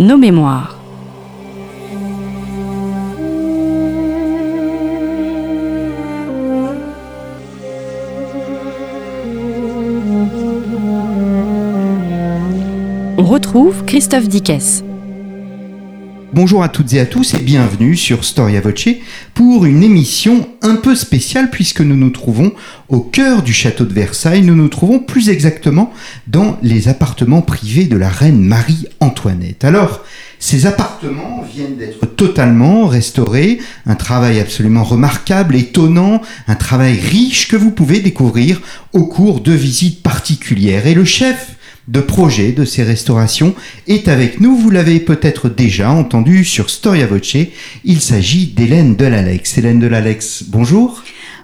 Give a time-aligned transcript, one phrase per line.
[0.00, 0.76] nos mémoires.
[13.18, 14.82] On retrouve Christophe Dickès.
[16.32, 18.88] Bonjour à toutes et à tous et bienvenue sur Storia Voce
[19.34, 22.52] pour une émission un peu spéciale puisque nous nous trouvons
[22.88, 24.42] au cœur du château de Versailles.
[24.42, 25.92] Nous nous trouvons plus exactement
[26.28, 29.64] dans les appartements privés de la reine Marie-Antoinette.
[29.64, 30.04] Alors,
[30.38, 37.56] ces appartements viennent d'être totalement restaurés, un travail absolument remarquable, étonnant, un travail riche que
[37.56, 40.86] vous pouvez découvrir au cours de visites particulières.
[40.86, 41.56] Et le chef
[41.90, 43.54] de projet de ces restaurations
[43.88, 44.56] est avec nous.
[44.56, 47.36] Vous l'avez peut-être déjà entendu sur Storia Voce.
[47.84, 49.58] Il s'agit d'Hélène Delalex.
[49.58, 51.02] Hélène Delalex, bonjour.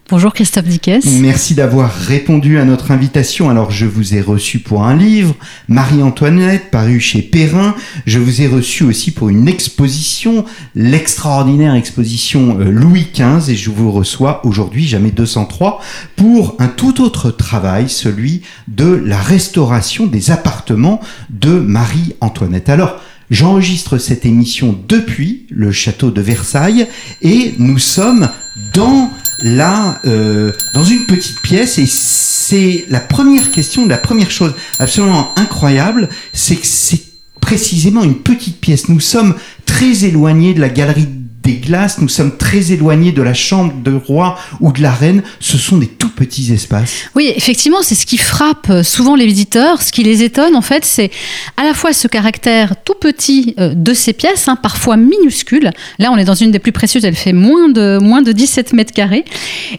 [0.08, 1.04] Bonjour Christophe Dickès.
[1.20, 3.50] Merci d'avoir répondu à notre invitation.
[3.50, 5.34] Alors je vous ai reçu pour un livre,
[5.66, 7.74] Marie-Antoinette, paru chez Perrin.
[8.06, 10.44] Je vous ai reçu aussi pour une exposition,
[10.76, 15.80] l'extraordinaire exposition euh, Louis XV, et je vous reçois aujourd'hui, jamais 203,
[16.14, 22.68] pour un tout autre travail, celui de la restauration des appartements de Marie-Antoinette.
[22.68, 26.86] Alors, J'enregistre cette émission depuis le château de Versailles
[27.22, 28.28] et nous sommes
[28.72, 29.10] dans
[29.42, 35.32] là euh, dans une petite pièce et c'est la première question, la première chose absolument
[35.36, 37.02] incroyable, c'est que c'est
[37.40, 38.88] précisément une petite pièce.
[38.88, 39.34] Nous sommes
[39.66, 41.06] très éloignés de la galerie
[41.46, 45.22] des glaces, nous sommes très éloignés de la chambre de roi ou de la reine,
[45.38, 47.04] ce sont des tout petits espaces.
[47.14, 50.60] Oui, effectivement, c'est ce qui frappe euh, souvent les visiteurs, ce qui les étonne en
[50.60, 51.10] fait, c'est
[51.56, 55.70] à la fois ce caractère tout petit euh, de ces pièces, hein, parfois minuscules.
[56.00, 58.72] Là, on est dans une des plus précieuses, elle fait moins de, moins de 17
[58.72, 59.24] mètres carrés.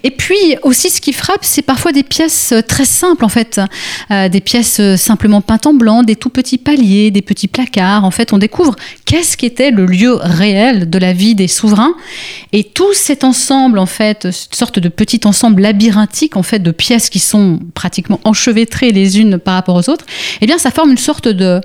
[0.05, 3.59] Et puis aussi, ce qui frappe, c'est parfois des pièces euh, très simples en fait,
[4.09, 8.05] des pièces simplement peintes en blanc, des tout petits paliers, des petits placards.
[8.05, 11.94] En fait, on découvre qu'est-ce qu'était le lieu réel de la vie des souverain.
[12.53, 16.72] Et tout cet ensemble, en fait, cette sorte de petit ensemble labyrinthique, en fait, de
[16.72, 20.06] pièces qui sont pratiquement enchevêtrées les unes par rapport aux autres,
[20.41, 21.62] eh bien, ça forme une sorte de,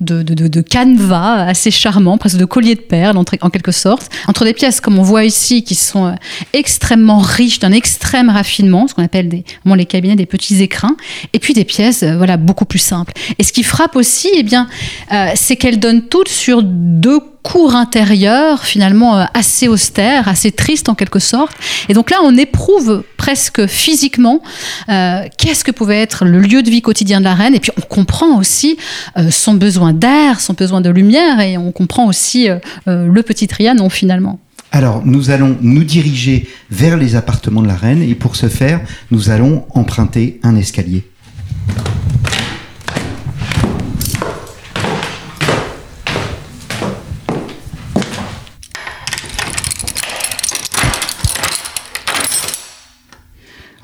[0.00, 4.52] de, de, canevas assez charmant, presque de collier de perles, en, quelque sorte, entre des
[4.52, 6.12] pièces, comme on voit ici, qui sont euh,
[6.52, 10.96] extrêmement riches, d'un extrême raffinement, ce qu'on appelle des, les cabinets des petits écrins,
[11.32, 13.12] et puis des pièces, euh, voilà, beaucoup plus simples.
[13.38, 14.68] Et ce qui frappe aussi, eh bien,
[15.12, 20.88] euh, c'est qu'elles donnent toutes sur deux cours intérieur finalement euh, assez austère, assez triste
[20.88, 21.52] en quelque sorte.
[21.88, 24.42] Et donc là, on éprouve presque physiquement
[24.88, 27.54] euh, qu'est-ce que pouvait être le lieu de vie quotidien de la reine.
[27.54, 28.76] Et puis on comprend aussi
[29.16, 32.48] euh, son besoin d'air, son besoin de lumière, et on comprend aussi
[32.86, 34.38] le petit Trianon finalement.
[34.70, 38.80] Alors, nous allons nous diriger vers les appartements de la reine, et pour ce faire,
[39.10, 41.04] nous allons emprunter un escalier.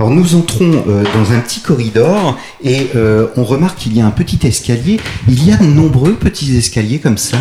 [0.00, 4.06] Alors nous entrons euh, dans un petit corridor et euh, on remarque qu'il y a
[4.06, 5.00] un petit escalier.
[5.26, 7.36] Il y a de nombreux petits escaliers comme ça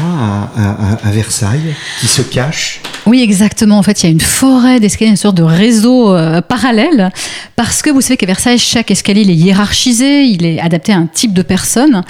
[0.56, 2.81] à, Versailles qui se cachent.
[3.06, 3.78] Oui, exactement.
[3.78, 7.12] En fait, il y a une forêt d'escaliers, une sorte de réseau euh, parallèle,
[7.56, 10.97] parce que vous savez qu'à Versailles, chaque escalier il est hiérarchisé, il est adapté à
[10.97, 12.03] un type de personne,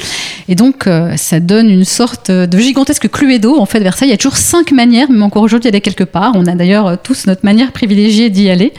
[0.47, 3.59] et donc ça donne une sorte de gigantesque cluedo.
[3.59, 6.31] En fait, Versailles, il y a toujours cinq manières, même encore aujourd'hui, d'aller quelque part.
[6.35, 8.73] On a d'ailleurs tous notre manière privilégiée d'y aller.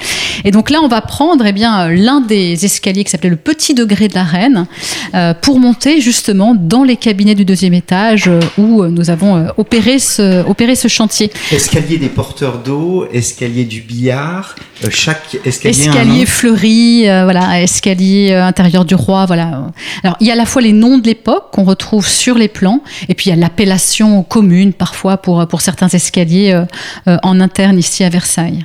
[0.44, 3.74] Et donc là, on va prendre eh bien l'un des escaliers qui s'appelait le petit
[3.74, 4.66] degré de la reine
[5.14, 9.48] euh, pour monter justement dans les cabinets du deuxième étage euh, où nous avons euh,
[9.56, 11.32] opéré ce, opéré ce chantier.
[11.50, 14.54] Escalier des porteurs d'eau, escalier du billard,
[14.88, 15.88] chaque escalier.
[15.88, 19.72] Escalier fleuri, voilà, escalier intérieur du roi, voilà.
[20.04, 22.48] Alors il y a à la fois les noms de l'époque qu'on retrouve sur les
[22.48, 26.62] plans et puis il y a l'appellation commune parfois pour, pour certains escaliers
[27.06, 28.64] en interne ici à Versailles.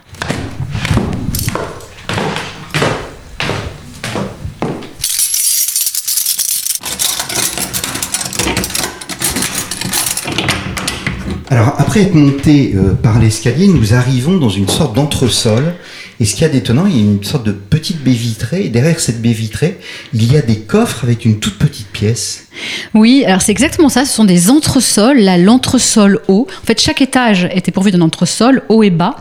[11.53, 15.75] Alors, après être monté euh, par l'escalier, nous arrivons dans une sorte d'entresol.
[16.19, 18.65] Et ce qu'il y a d'étonnant, il y a une sorte de petite baie vitrée.
[18.65, 19.79] Et derrière cette baie vitrée,
[20.13, 22.47] il y a des coffres avec une toute petite pièce.
[22.93, 24.05] Oui, alors c'est exactement ça.
[24.05, 26.47] Ce sont des entresols, là, l'entresol haut.
[26.61, 29.15] En fait, chaque étage était pourvu d'un entresol, haut et bas.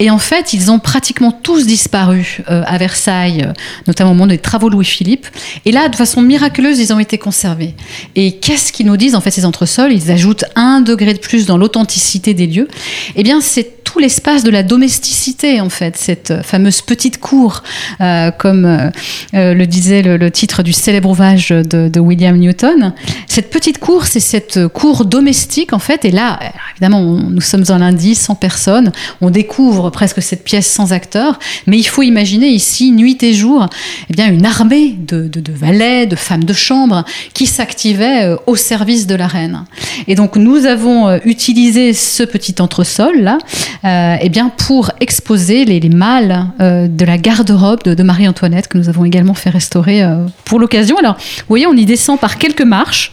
[0.00, 3.52] Et en fait, ils ont pratiquement tous disparu euh, à Versailles, euh,
[3.86, 5.26] notamment au moment des travaux Louis-Philippe.
[5.64, 7.74] Et là, de façon miraculeuse, ils ont été conservés.
[8.16, 9.92] Et qu'est-ce qu'ils nous disent, en fait, ces entresols?
[9.92, 12.68] Ils ajoutent un degré de plus dans l'authenticité des lieux.
[13.14, 17.62] Eh bien, c'est tout l'espace de la domesticité, en fait, cette fameuse petite cour,
[18.00, 18.90] euh, comme euh,
[19.34, 22.92] euh, le disait le, titre du célèbre ouvrage de, William Newton.
[23.28, 26.40] Cette petite cour, c'est cette cour domestique, en fait, et là,
[26.72, 31.38] évidemment, nous sommes en lundi, sans personne, on découvre presque cette pièce sans acteur,
[31.68, 33.68] mais il faut imaginer ici, nuit et jour,
[34.10, 38.56] eh bien, une armée de, de, de valets, de femmes de chambre, qui s'activaient au
[38.56, 39.66] service de la reine.
[40.08, 43.38] Et donc, nous avons utilisé ce petit entresol, là,
[43.84, 48.78] euh, eh bien, pour exposer les, les mâles euh, de la garde-robe de, Marie-Antoinette que
[48.78, 50.96] nous avons également fait restaurer euh, pour l'occasion.
[50.96, 53.12] Alors, vous voyez, on y descend par quelques marches.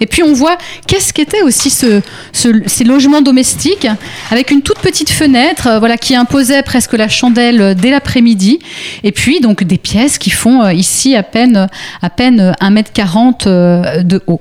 [0.00, 0.56] Et puis on voit
[0.86, 3.86] qu'est-ce qu'était aussi ce, ces logements domestiques
[4.30, 8.58] avec une toute petite fenêtre voilà, qui imposait presque la chandelle dès l'après-midi.
[9.04, 11.68] Et puis donc des pièces qui font ici à peine,
[12.02, 14.40] à peine 1m40 de haut.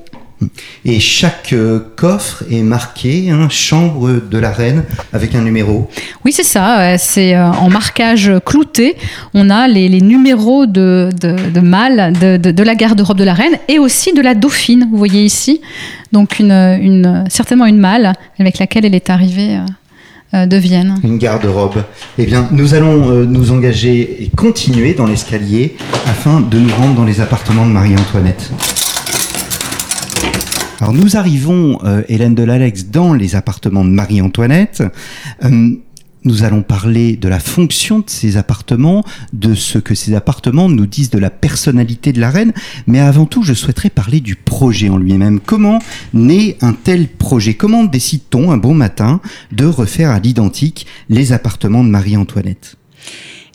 [0.86, 5.90] Et chaque euh, coffre est marqué hein, chambre de la reine avec un numéro.
[6.24, 6.98] Oui, c'est ça.
[6.98, 8.96] C'est euh, en marquage clouté.
[9.34, 14.14] On a les, numéros de, de, mâles de, la garde-robe de la reine et aussi
[14.14, 14.88] de la dauphine.
[14.92, 15.62] Vous voyez ici.
[16.12, 19.60] Donc, une, certainement une mâle avec laquelle elle est arrivée.
[20.36, 20.94] Euh, de Vienne.
[21.04, 21.84] Une garde-robe.
[22.20, 25.76] Eh bien, nous allons nous engager et continuer dans l'escalier
[26.06, 28.52] afin de nous rendre dans les appartements de Marie-Antoinette.
[30.82, 34.82] Alors nous arrivons, euh, Hélène de l'Alex, dans les appartements de Marie-Antoinette.
[35.44, 35.72] Euh,
[36.24, 39.04] nous allons parler de la fonction de ces appartements,
[39.34, 42.54] de ce que ces appartements nous disent de la personnalité de la reine,
[42.88, 45.40] mais avant tout, je souhaiterais parler du projet en lui-même.
[45.46, 45.80] Comment
[46.14, 47.56] naît un tel projet?
[47.56, 49.20] Comment décide-t-on un bon matin
[49.52, 52.78] de refaire à l'identique les appartements de Marie-Antoinette?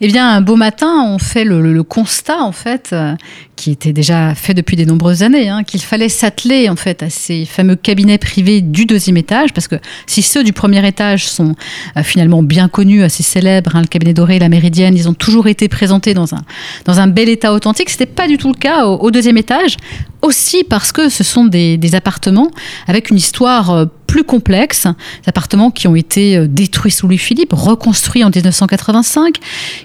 [0.01, 3.15] Eh bien, un beau matin, on fait le, constat, en fait, euh,
[3.57, 7.11] qui était déjà fait depuis de nombreuses années, hein, qu'il fallait s'atteler, en fait, à
[7.11, 9.77] ces fameux cabinets privés du deuxième étage, parce que
[10.07, 11.55] si ceux du premier étage sont
[11.97, 15.47] euh, finalement bien connus, assez célèbres, hein, le cabinet doré, la méridienne, ils ont toujours
[15.47, 16.43] été présentés dans un,
[16.85, 19.77] dans un bel état authentique, c'était pas du tout le cas au, deuxième étage,
[20.25, 22.51] aussi parce que ce sont des, appartements
[22.89, 27.53] avec une histoire euh, plus complexes, des appartements qui ont été euh, détruits sous Louis-Philippe,
[27.53, 29.37] reconstruits en 1985,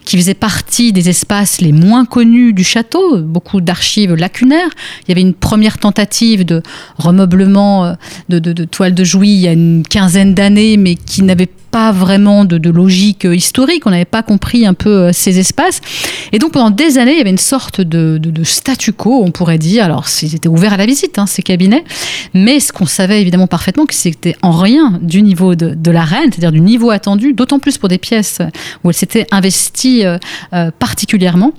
[0.06, 4.69] qui faisaient partie des espaces les moins connus du château, beaucoup d'archives lacunaires.
[5.03, 6.63] Il y avait une première tentative de
[6.97, 7.94] remeublement euh,
[8.30, 11.59] de, de, toiles de Jouy il y a une quinzaine d'années, mais qui n'avait pas
[11.92, 15.81] vraiment de, logique euh, historique, on n'avait pas compris un peu euh, ces espaces.
[16.31, 19.57] Et donc pendant des années, il y avait une sorte de, statu quo, on pourrait
[19.57, 19.86] dire.
[19.86, 21.83] Alors ils étaient ouverts à la visite, hein, ces cabinets,
[22.33, 26.30] mais ce qu'on savait évidemment parfaitement, que c'était en rien du niveau de, la reine,
[26.31, 28.39] c'est-à-dire du niveau attendu, d'autant plus pour des pièces
[28.83, 31.54] où elle s'était investie euh, particulièrement.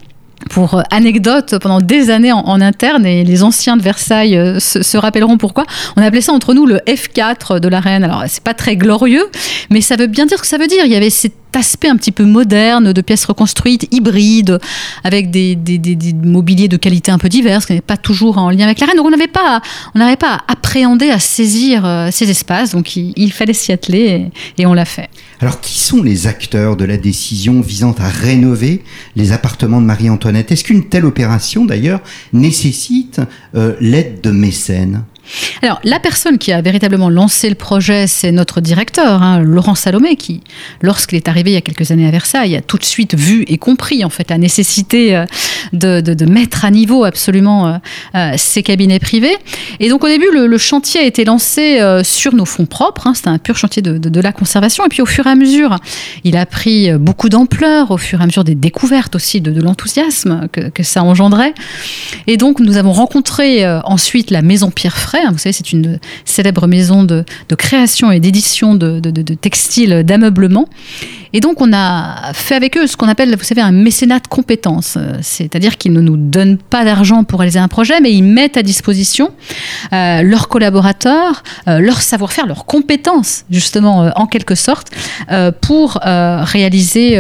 [0.49, 4.97] Pour euh, anecdote, pendant des années en, interne, et les anciens de Versailles euh, se,
[4.97, 5.65] rappelleront pourquoi,
[5.97, 8.05] on appelait ça entre nous le F4 de la reine.
[8.05, 9.29] Alors, c'est pas très glorieux,
[9.71, 10.85] mais ça veut bien dire ce que ça veut dire.
[10.85, 14.59] Il y avait cette aspect un petit peu moderne de pièces reconstruites, hybrides,
[15.05, 15.57] avec des,
[16.23, 18.97] mobiliers de qualité un peu diverses, qui n'est pas toujours en lien avec la reine.
[18.97, 19.61] Donc on n'avait pas,
[19.95, 22.73] on n'avait pas à appréhender, à saisir euh, ces espaces.
[22.73, 25.09] Donc il, fallait s'y atteler et, on l'a fait.
[25.41, 28.85] Alors qui sont les acteurs de la décision visant à rénover
[29.17, 30.53] les appartements de Marie-Antoinette?
[30.53, 32.01] Est-ce qu'une telle opération d'ailleurs
[32.33, 33.21] nécessite
[33.55, 35.05] euh, l'aide de mécènes?
[35.63, 40.17] Alors, la personne qui a véritablement lancé le projet, c'est notre directeur, hein, Laurent Salomé,
[40.17, 40.43] qui,
[40.81, 43.45] lorsqu'il est arrivé il y a quelques années à Versailles, a tout de suite vu
[43.49, 45.27] et compris en fait la nécessité euh,
[45.73, 47.77] de, mettre à niveau absolument euh,
[48.15, 49.37] euh, ces cabinets privés.
[49.81, 53.07] Et donc, au début, le, chantier a été lancé sur nos fonds propres.
[53.07, 54.85] Hein, C'était un pur chantier de, la conservation.
[54.85, 55.77] Et puis, au fur et à mesure,
[56.25, 60.49] il a pris beaucoup d'ampleur, au fur et à mesure des découvertes aussi de, l'enthousiasme
[60.53, 61.55] que, que, ça engendrait.
[62.27, 66.67] Et donc, nous avons rencontré ensuite la maison Pierre Fray Vous savez, c'est une célèbre
[66.67, 67.25] maison de,
[67.57, 69.01] création et d'édition de,
[69.35, 70.69] textiles, d'ameublement.
[71.33, 74.27] Et donc, on a fait avec eux ce qu'on appelle, vous savez, un mécénat de
[74.27, 74.99] compétences.
[75.23, 78.63] C'est-à-dire qu'ils ne nous donnent pas d'argent pour réaliser un projet, mais ils mettent à
[78.63, 79.31] disposition
[79.93, 84.89] euh, leurs collaborateurs, euh, leur savoir-faire, leurs compétences, justement, euh, en quelque sorte,
[85.61, 87.17] pour réaliser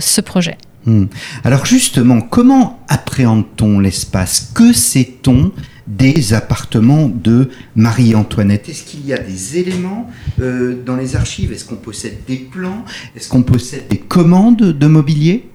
[0.00, 0.56] ce projet.
[0.84, 1.06] Hmm.
[1.44, 4.50] Alors justement, comment appréhende-t-on l'espace?
[4.54, 5.52] Que sait-on?
[5.96, 8.68] Des appartements de Marie-Antoinette.
[8.68, 11.52] Est-ce qu'il y a des éléments euh, dans les archives?
[11.52, 12.84] Est-ce qu'on possède des plans?
[13.14, 15.48] Est-ce qu'on possède des commandes de mobilier?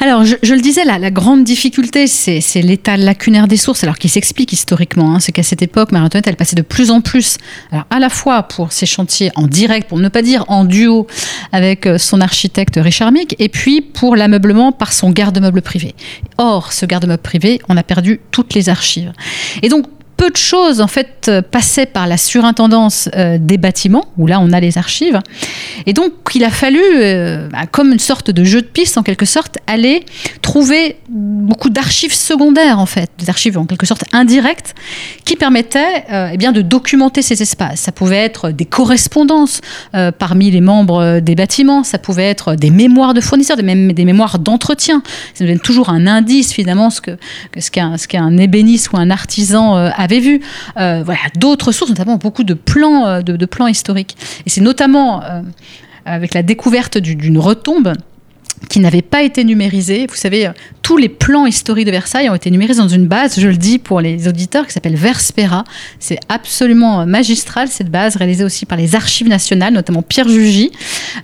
[0.00, 4.08] Alors, je, le disais, la, la grande difficulté, c'est l'état lacunaire des sources, alors qui
[4.08, 5.14] s'explique historiquement.
[5.14, 7.36] Hein, c'est qu'à cette époque, Marie-Antoinette, elle passait de plus en plus,
[7.70, 11.06] alors à la fois pour ses chantiers en direct, pour ne pas dire en duo
[11.52, 15.94] avec euh, son architecte Richard Mick, et puis pour l'ameublement par son garde-meuble privé.
[16.38, 19.12] Or, ce garde-meuble privé, on a perdu toutes les archives.
[19.62, 19.84] Et donc,
[20.20, 24.38] peu de choses en fait euh, passaient par la surintendance euh, des bâtiments où là
[24.38, 25.18] on a les archives.
[25.86, 29.02] Et donc il a fallu euh, bah, comme une sorte de jeu de piste en
[29.02, 30.04] quelque sorte aller
[30.42, 34.74] trouver beaucoup d'archives secondaires en fait des archives en quelque sorte indirectes
[35.24, 37.80] qui permettaient eh bien de documenter ces espaces.
[37.80, 39.60] Ça pouvait être des correspondances
[40.18, 41.84] parmi les membres des bâtiments.
[41.84, 45.02] Ça pouvait être des mémoires de fournisseurs des, des mémoires d'entretien.
[45.34, 47.12] Ça nous donne toujours un indice finalement ce que,
[47.58, 50.40] ce qu'un ce qu'un ébéniste ou un artisan avait vu.
[50.76, 54.16] Euh, voilà, d'autres sources, notamment beaucoup de plans, euh, de, plans historiques.
[54.46, 55.42] Et c'est notamment euh,
[56.04, 57.92] avec la découverte d'une retombe
[58.68, 60.06] qui n'avait pas été numérisée.
[60.08, 60.50] Vous savez,
[60.82, 63.78] tous les plans historiques de Versailles ont été numérisés dans une base, je le dis
[63.78, 65.64] pour les auditeurs, qui s'appelle Verspera.
[65.98, 70.72] C'est absolument magistral, cette base, réalisée aussi par les archives nationales, notamment Pierre Jugy,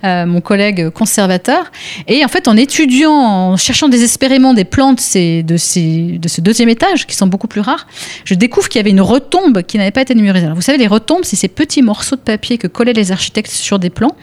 [0.03, 1.71] euh, mon collègue conservateur.
[2.07, 6.69] Et en fait, en étudiant, en cherchant désespérément des plans de, ces, de, ce deuxième
[6.69, 7.87] étage, qui sont beaucoup plus rares,
[8.23, 10.47] je découvre qu'il y avait une retombe qui n'avait pas été numérisée.
[10.55, 13.79] Vous savez, les retombes, c'est ces petits morceaux de papier que collaient les architectes sur
[13.79, 14.15] des plans,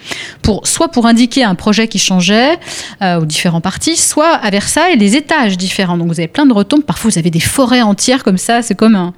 [0.42, 2.58] pour, soit pour indiquer un projet qui changeait,
[3.04, 5.98] euh, aux différents parties, soit à Versailles, les étages différents.
[5.98, 6.82] Donc vous avez plein de retombes.
[6.82, 8.62] Parfois vous avez des forêts entières comme ça.
[8.62, 9.12] C'est comme un,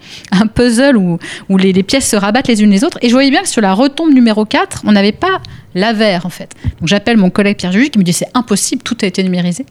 [0.55, 1.19] puzzle où,
[1.57, 2.99] les, pièces se rabattent les unes les autres.
[3.03, 5.41] Et je voyais bien que sur la retombe numéro 4, on n'avait pas
[5.75, 6.55] l'avers en fait.
[6.81, 9.67] Donc j'appelle mon collègue Pierre Juge qui me dit c'est impossible, tout a été numérisé.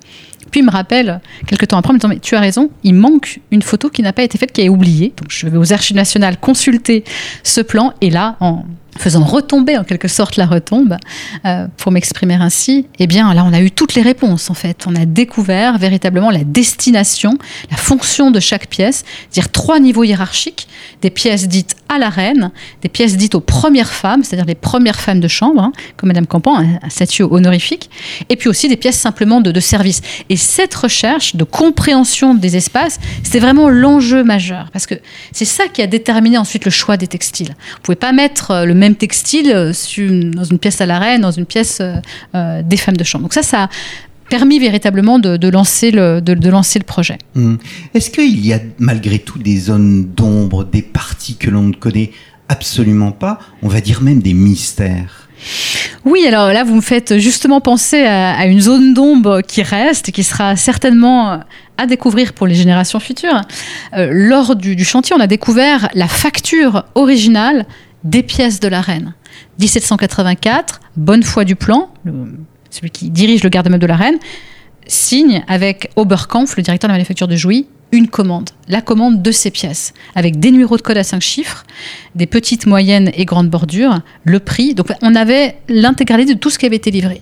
[0.52, 2.94] Puis il me rappelle quelques temps après en me disant mais tu as raison, il
[2.94, 5.14] manque une photo qui n'a pas été faite, qui est oubliée.
[5.18, 7.04] Donc je vais aux archives nationales consulter
[7.44, 8.64] ce plan et là en
[8.98, 10.98] faisant retomber en quelque sorte la retombe,
[11.46, 14.86] euh, pour m'exprimer ainsi, eh bien là on a eu toutes les réponses en fait.
[14.88, 17.38] On a découvert véritablement la destination,
[17.72, 20.68] la fonction de chaque pièce, c'est-à-dire trois niveaux hiérarchiques,
[21.02, 25.00] des pièces dites à la reine, des pièces dites aux premières femmes, c'est-à-dire les premières
[25.00, 27.90] femmes de chambre, hein, comme Madame Campan, un, statut honorifique,
[28.30, 30.02] et puis aussi des pièces simplement de, de service.
[30.30, 34.96] Et cette recherche de compréhension des espaces, c'était vraiment l'enjeu majeur, parce que
[35.32, 37.56] c'est ça qui a déterminé ensuite le choix des textiles.
[37.76, 39.74] Vous pouvez pas mettre euh, le même même textile euh,
[40.32, 41.96] dans une pièce à la reine, dans une pièce euh,
[42.36, 43.24] euh, des femmes de chambre.
[43.24, 43.70] Donc ça, ça a
[44.30, 47.18] permis véritablement de, lancer, le, de, lancer le projet.
[47.36, 47.56] Mmh.
[47.94, 52.12] Est-ce qu'il y a malgré tout des zones d'ombre, des parties que l'on ne connaît
[52.50, 55.28] absolument pas, on va dire même des mystères?
[56.06, 60.24] Oui, alors là, vous me faites justement penser à, une zone d'ombre qui reste, qui
[60.24, 61.42] sera certainement
[61.78, 63.42] à découvrir pour les générations futures.
[63.94, 67.66] lors du, chantier, on a découvert la facture originale
[68.06, 69.14] des pièces de la reine.
[69.60, 70.80] 1784,
[71.46, 71.90] du plan,
[72.70, 74.18] celui qui dirige le garde-meuble de la reine,
[74.88, 79.32] signe avec Oberkampf, le directeur de la manufacture de Jouy, une commande, la commande de
[79.32, 81.66] ces pièces, avec des numéros de code à 5 chiffres,
[82.14, 84.74] des petites, moyennes et grandes bordures, le prix.
[84.74, 87.22] Donc on avait l'intégralité de tout ce qui avait été livré.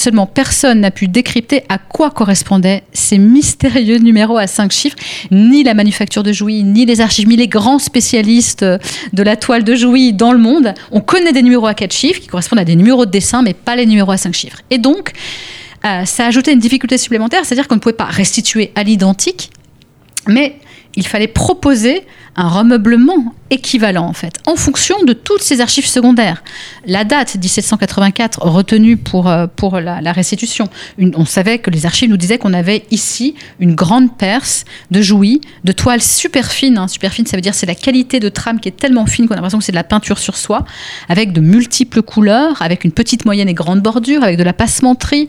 [0.00, 4.96] Seulement, personne n'a pu décrypter à quoi correspondaient ces mystérieux numéros à cinq chiffres,
[5.30, 9.62] ni la manufacture de Jouy, ni les archives, ni les grands spécialistes de la toile
[9.62, 10.72] de Jouy dans le monde.
[10.90, 13.52] On connaît des numéros à quatre chiffres qui correspondent à des numéros de dessin, mais
[13.52, 14.62] pas les numéros à cinq chiffres.
[14.70, 15.12] Et donc,
[15.84, 19.50] euh, ça a ajouté une difficulté supplémentaire, c'est-à-dire qu'on ne pouvait pas restituer à l'identique,
[20.26, 20.56] mais
[20.96, 22.04] il fallait proposer
[22.40, 26.42] un remeublement équivalent en fait, en fonction de toutes ces archives secondaires.
[26.86, 30.68] La date 1784 retenue pour, euh, pour la, restitution,
[30.98, 35.40] on savait que les archives nous disaient qu'on avait ici une grande perce de jouy,
[35.64, 36.78] de toile super fine.
[36.78, 36.88] Hein.
[36.88, 39.34] super fine, ça veut dire c'est la qualité de trame qui est tellement fine qu'on
[39.34, 40.64] a l'impression que c'est de la peinture sur soie,
[41.08, 45.26] avec de multiples couleurs, avec une petite, moyenne et grande bordure, avec de la passementerie,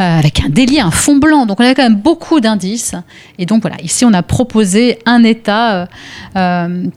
[0.00, 1.46] euh, avec un délié, un fond blanc.
[1.46, 2.94] Donc on avait quand même beaucoup d'indices.
[3.38, 5.86] Et donc voilà, ici on a proposé un état euh,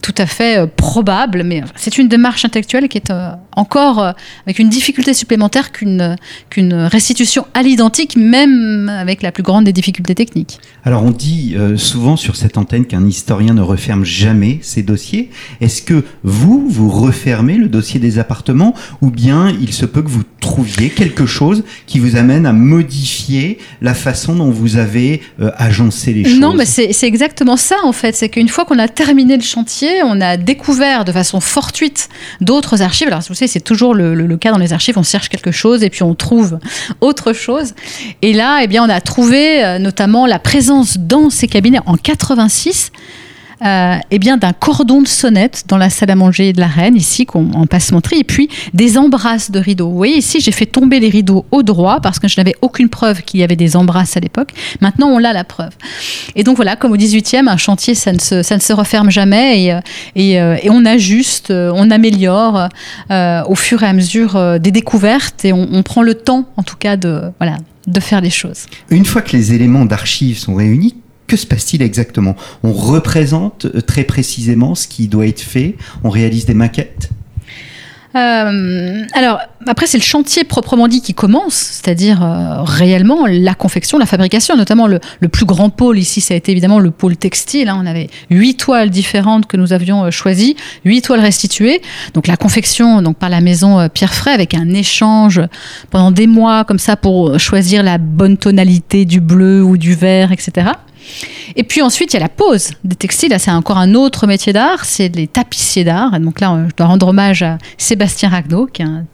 [0.02, 4.12] tout à fait probable, mais c'est une démarche intellectuelle qui est euh, encore euh,
[4.46, 6.16] avec une difficulté supplémentaire qu'une
[6.50, 10.58] qu'une restitution à l'identique, même avec la plus grande des difficultés techniques.
[10.84, 15.30] Alors on dit euh, souvent sur cette antenne qu'un historien ne referme jamais ses dossiers.
[15.60, 20.10] Est-ce que vous, vous refermez le dossier des appartements ou bien il se peut que
[20.10, 25.22] vous trouviez quelque chose qui vous amène à modifier la façon dont vous avez
[25.56, 26.40] agencé les choses?
[26.40, 28.14] Non, mais c'est exactement ça en fait.
[28.14, 32.08] C'est qu'une fois qu'on a terminé le chantier, on a découvert de façon fortuite
[32.40, 33.08] d'autres archives.
[33.08, 35.90] Alors vous savez, c'est toujours le, cas dans les archives, on cherche quelque chose et
[35.90, 36.58] puis on trouve
[37.00, 37.74] autre chose.
[38.22, 41.96] Et là, eh bien, on a trouvé euh, notamment la présence dans ces cabinets en
[41.96, 42.92] 86
[43.64, 46.96] euh, eh bien d'un cordon de sonnette dans la salle à manger de la reine,
[46.96, 49.88] ici, en passementerie, et puis des embrasses de rideaux.
[49.88, 52.88] Vous voyez, ici, j'ai fait tomber les rideaux au droit parce que je n'avais aucune
[52.88, 54.50] preuve qu'il y avait des embrasses à l'époque.
[54.80, 55.72] Maintenant, on a la preuve.
[56.34, 59.10] Et donc voilà, comme au 18e, un chantier, ça ne se, ça ne se referme
[59.10, 59.80] jamais et, euh,
[60.16, 62.68] euh, et on ajuste, on améliore
[63.10, 66.76] au fur et à mesure des découvertes et on, on prend le temps, en tout
[66.76, 68.66] cas, de, voilà, de faire les choses.
[68.90, 70.96] Une fois que les éléments d'archives sont réunis,
[71.26, 72.36] que se passe-t-il exactement?
[72.62, 77.10] On représente euh, très précisément ce qui doit être fait, on réalise des maquettes?
[78.16, 83.98] Euh, alors, après, c'est le chantier proprement dit qui commence, c'est-à-dire euh, réellement la confection,
[83.98, 85.00] la fabrication, notamment le,
[85.32, 87.68] plus grand pôle ici, ça a été évidemment le pôle textile.
[87.68, 87.80] Hein.
[87.82, 90.54] on avait huit toiles différentes que nous avions choisies,
[90.84, 91.82] huit toiles restituées.
[92.12, 95.40] Donc la confection donc par la maison Pierre Fray avec un échange
[95.90, 100.30] pendant des mois comme ça pour choisir la bonne tonalité du bleu ou du vert,
[100.30, 100.68] etc.
[101.56, 103.34] Et puis ensuite, il y a la pose des textiles.
[103.38, 106.18] c'est encore un autre métier d'art, c'est les tapissiers d'art.
[106.20, 109.04] Donc là, je dois rendre hommage à Sébastien Ragnaud, qui est un,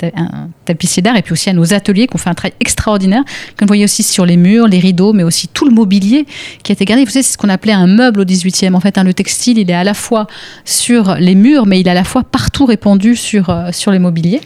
[0.65, 3.23] tapissier d'art, et puis aussi à nos ateliers qui ont fait un travail extraordinaire,
[3.57, 6.27] que vous voyez aussi sur les murs, les rideaux, mais aussi tout le mobilier
[6.63, 7.05] qui a été gardé.
[7.05, 8.75] Vous savez, c'est ce qu'on appelait un meuble au 18e.
[8.75, 10.27] En fait, hein, le textile, il est à la fois
[10.65, 13.99] sur les murs, mais il est à la fois partout répandu sur, euh, sur les
[13.99, 14.41] mobiliers.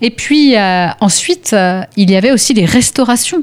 [0.00, 3.42] Et puis euh, ensuite, euh, il y avait aussi les restaurations,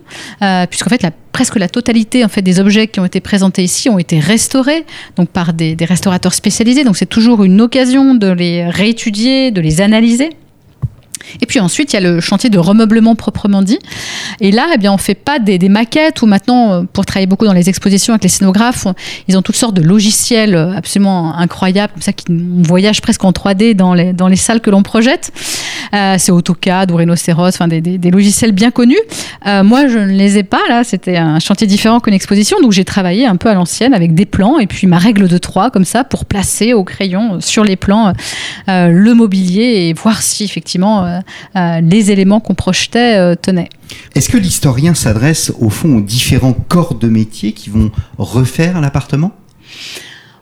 [0.70, 3.89] puisqu'en fait, la presque la totalité en fait des objets qui ont été présentés ici
[3.89, 4.86] ont été restaurés
[5.18, 6.86] donc par des, restaurateurs spécialisés.
[6.86, 10.30] Donc c'est toujours une occasion de les réétudier, de les analyser.
[11.41, 13.79] Et puis ensuite, il y a le chantier de remeublement proprement dit.
[14.39, 17.46] Et là, eh bien, on fait pas des, maquettes ou maintenant, euh, pour travailler beaucoup
[17.46, 18.88] dans les expositions avec les scénographes,
[19.27, 22.25] ils ont toutes sortes de logiciels euh, absolument incroyables, comme ça, qui
[22.63, 25.32] voyage presque en 3D dans les, dans les salles que l'on projette.
[25.94, 29.00] Euh, c'est AutoCAD ou Rhinoceros, enfin des, logiciels bien connus.
[29.46, 30.84] moi, je ne les ai pas là.
[30.84, 34.25] C'était un chantier différent qu'une exposition, donc j'ai travaillé un peu à l'ancienne avec des
[34.25, 37.75] plans et puis ma règle de 3 comme ça pour placer au crayon sur les
[37.75, 38.13] plans
[38.67, 41.15] le mobilier et voir si effectivement
[41.56, 43.70] les éléments qu'on projetait euh, tenaient.
[44.16, 49.32] Est-ce que l'historien s'adresse au fond aux différents corps de métier qui vont refaire l'appartement?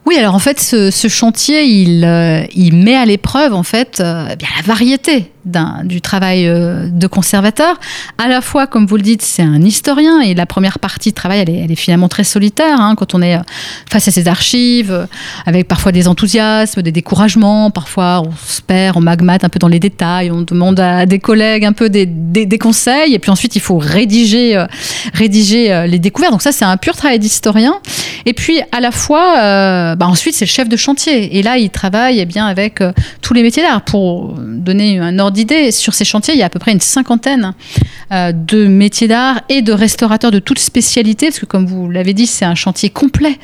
[0.05, 4.63] Oui, alors en fait, ce, chantier, il, il, met à l'épreuve en fait bien la
[4.65, 7.79] variété du travail euh, de conservateur.
[8.17, 11.15] À la fois, comme vous le dites, c'est un historien et la première partie de
[11.15, 13.41] travail, elle est, finalement très solitaire hein, quand on est euh,
[13.89, 15.05] face à ces archives, euh,
[15.45, 19.67] avec parfois des enthousiasmes, des découragements, parfois on se perd, on magmate un peu dans
[19.67, 23.55] les détails, on demande à des collègues un peu des, des, conseils et puis ensuite
[23.55, 24.63] il faut rédiger,
[25.13, 26.31] rédiger les découvertes.
[26.31, 27.73] Donc ça, c'est un pur travail d'historien.
[28.25, 31.69] Et puis à la fois, bah ensuite c'est le chef de chantier et là il
[31.69, 32.81] travaille eh bien avec
[33.21, 35.32] tous les métiers d'art pour donner un ordre
[35.71, 37.53] Sur ces chantiers, il y a à peu près une cinquantaine
[38.11, 42.13] euh, de métiers d'art et de restaurateurs de toutes spécialités, parce que comme vous l'avez
[42.13, 43.37] dit, c'est un chantier complet.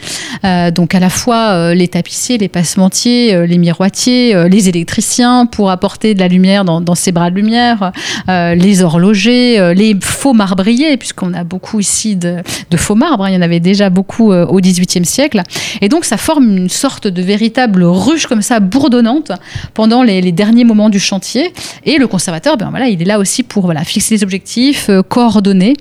[0.44, 5.72] Euh, donc à la fois euh, les tapissiers, les passementiers, les miroitiers, les électriciens pour
[5.72, 7.92] apporter de la lumière dans, ces bras de lumière,
[8.28, 12.38] les horlogers, les faux marbriers, puisqu'on a beaucoup ici de,
[12.76, 13.26] faux marbres.
[13.26, 13.30] Hein.
[13.30, 15.42] il y en avait déjà beaucoup au XVIIIe siècle.
[15.82, 19.32] Et donc ça forme une sorte de véritable ruche comme ça bourdonnante
[19.74, 21.54] pendant les derniers moments du chantier.
[21.86, 25.02] Et le conservateur, ben voilà, il est là aussi pour voilà, fixer les objectifs, euh,
[25.02, 25.74] coordonner,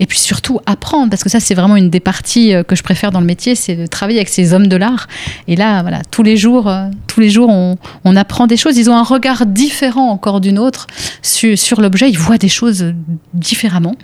[0.00, 2.82] et puis surtout apprendre, parce que ça, c'est vraiment une des parties euh, que je
[2.82, 5.06] préfère dans le métier, c'est de travailler avec ces hommes de l'art.
[5.48, 8.76] Et là, voilà, tous les jours, euh, tous les jours, on, on, apprend des choses.
[8.78, 10.86] Ils ont un regard différent encore d'une autre
[11.22, 12.08] sur, sur l'objet.
[12.10, 12.92] Ils voient des choses
[13.32, 13.96] différemment.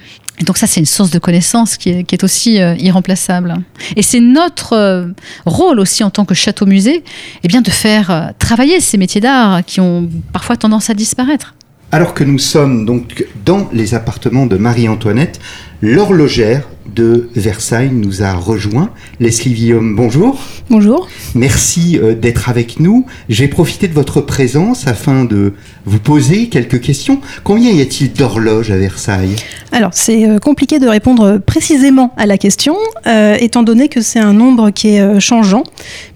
[0.45, 3.55] Donc ça, c'est une source de connaissance qui est, aussi irremplaçable.
[3.97, 5.13] Et c'est notre
[5.45, 7.05] rôle aussi en tant que château-musée,
[7.43, 11.55] eh bien de faire travailler ces métiers d'art qui ont parfois tendance à disparaître
[11.93, 15.41] alors que nous sommes donc dans les appartements de Marie-Antoinette,
[15.83, 16.63] l'horlogère
[16.95, 18.91] de Versailles nous a rejoint.
[19.21, 20.39] Leslie Guillaume, bonjour.
[20.71, 21.09] Bonjour.
[21.35, 23.07] Merci euh, d'être avec nous.
[23.29, 27.21] J'ai profité de votre présence afin de vous poser quelques questions.
[27.45, 29.37] Combien y a-t-il d'horloges à Versailles?
[29.73, 34.21] Alors, c'est euh, compliqué de répondre précisément à la question, euh, étant donné que c'est
[34.21, 35.65] un nombre qui est changeant,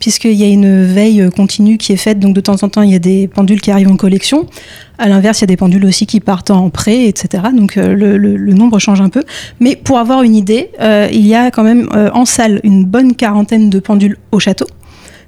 [0.00, 2.90] puisqu'il y a une veille continue qui est faite, donc de temps en temps, il
[2.90, 4.46] y a des pendules qui arrivent en collection.
[4.96, 7.44] À l'inverse, il y a des pendules aussi qui partent en prêt, etc.
[7.56, 9.24] Donc le, le, nombre change un peu.
[9.60, 13.70] Mais pour avoir une idée, il y a quand même en salle une bonne quarantaine
[13.70, 14.66] de pendules au château.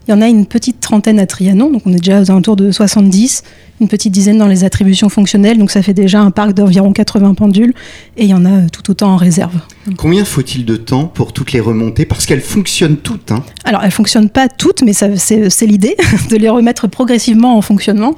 [0.06, 2.54] Il y en a une petite trentaine à Trianon, donc on est déjà aux alentours
[2.54, 3.42] de 70
[3.80, 7.34] une petite dizaine dans les attributions fonctionnelles, donc ça fait déjà un parc d'environ 80
[7.34, 7.74] pendules,
[8.16, 9.54] et il y en a tout autant en réserve.
[9.96, 12.06] Combien faut-il de temps pour toutes les remonter?
[12.06, 13.30] Parce qu'elles fonctionnent toutes.
[13.30, 13.44] Hein.
[13.64, 15.96] Alors, elles fonctionnent pas toutes, mais c'est l'idée
[16.30, 18.14] de les remettre progressivement en fonctionnement.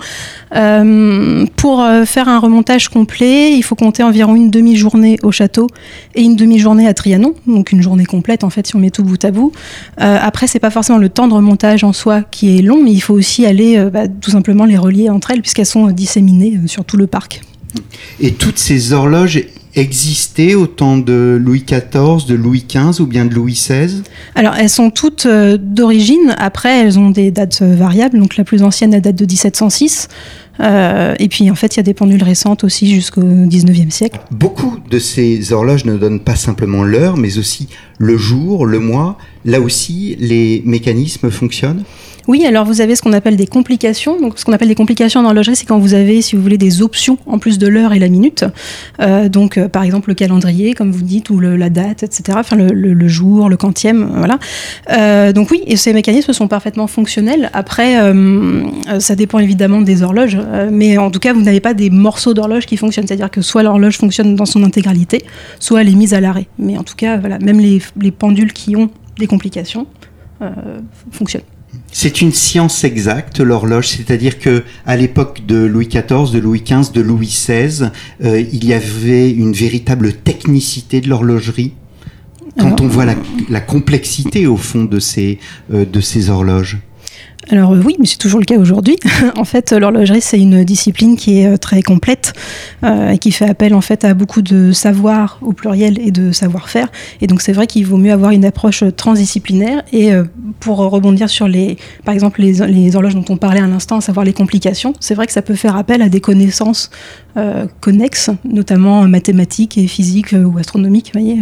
[0.54, 5.66] Euh, pour euh, faire un remontage complet, il faut compter environ une demi-journée au château
[6.14, 9.04] et une demi-journée à Trianon, donc une journée complète en fait si on met tout
[9.04, 9.52] bout à bout.
[10.00, 12.92] Euh, après, c'est pas forcément le temps de remontage en soi qui est long, mais
[12.92, 16.58] il faut aussi aller euh, bah, tout simplement les relier entre elles puisqu'elles sont disséminées
[16.66, 17.42] sur tout le parc.
[18.20, 19.42] Et toutes ces horloges
[19.78, 24.02] existaient au temps de Louis XIV, de Louis XV ou bien de Louis XVI
[24.34, 28.44] Alors elles sont toutes euh, d'origine, après elles ont des dates euh, variables, donc la
[28.44, 30.08] plus ancienne elle date de 1706,
[30.60, 34.18] et puis en fait, il y a des pendules récentes aussi jusqu'au 19e siècle.
[34.32, 39.18] Beaucoup de ces horloges ne donnent pas simplement l'heure, mais aussi le jour, le mois.
[39.44, 41.84] Là aussi, les mécanismes fonctionnent?
[42.28, 44.20] Oui, alors vous avez ce qu'on appelle des complications.
[44.20, 46.58] Donc, ce qu'on appelle des complications en horlogerie, c'est quand vous avez, si vous voulez,
[46.58, 48.44] des options en plus de l'heure et la minute.
[49.00, 52.36] Euh, donc, euh, par exemple, le calendrier, comme vous dites, ou la date, etc.
[52.38, 54.38] Enfin, le, jour, le quantième, voilà.
[54.90, 57.48] Euh, donc oui, et ces mécanismes sont parfaitement fonctionnels.
[57.54, 57.96] Après,
[58.98, 60.38] ça dépend évidemment des horloges,
[60.70, 63.06] mais en tout cas, vous n'avez pas des morceaux d'horloge qui fonctionnent.
[63.06, 65.24] C'est-à-dire que soit l'horloge fonctionne dans son intégralité,
[65.60, 66.46] soit elle est mise à l'arrêt.
[66.58, 69.86] Mais en tout cas, voilà, même les, les pendules qui ont des complications
[71.10, 71.42] fonctionnent.
[71.90, 76.92] C'est une science exacte, l'horloge, c'est-à-dire que à l'époque de Louis XIV, de Louis XV,
[76.92, 77.90] de Louis XVI,
[78.24, 81.72] euh, il y avait une véritable technicité de l'horlogerie.
[82.58, 83.04] Quand on voit
[83.48, 85.38] la, complexité au fond de ces,
[85.72, 86.78] euh, de ces horloges.
[87.50, 88.96] Alors euh, oui, mais c'est toujours le cas aujourd'hui.
[89.36, 92.34] en fait, l'horlogerie, c'est une discipline qui est euh, très complète
[92.84, 96.32] euh, et qui fait appel en fait à beaucoup de savoir au pluriel et de
[96.32, 96.88] savoir-faire.
[97.20, 99.82] Et donc c'est vrai qu'il vaut mieux avoir une approche transdisciplinaire.
[99.92, 100.10] Et
[100.60, 104.00] pour rebondir sur les, par exemple, les, les horloges dont on parlait à l'instant, à
[104.00, 106.90] savoir les complications, c'est vrai que ça peut faire appel à des connaissances
[107.80, 111.38] connexes, notamment mathématiques et physiques ou astronomiques, voyez,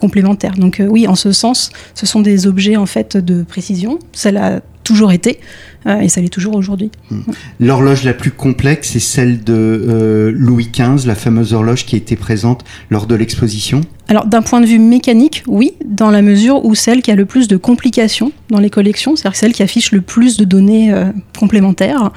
[0.00, 0.54] complémentaires.
[0.56, 3.98] Donc oui, en ce sens, ce sont des objets en fait de précision.
[4.12, 4.60] Ça l'a
[4.90, 5.38] toujours été
[5.86, 6.90] et ça l'est toujours aujourd'hui.
[7.10, 7.20] Hmm.
[7.58, 12.16] L'horloge la plus complexe est celle de euh, Louis XV, la fameuse horloge qui était
[12.16, 16.74] présente lors de l'exposition alors d'un point de vue mécanique, oui, dans la mesure où
[16.74, 20.00] celle qui a le plus de complications dans les collections, c'est-à-dire celle qui affiche le
[20.00, 21.04] plus de données euh,
[21.38, 22.10] complémentaires.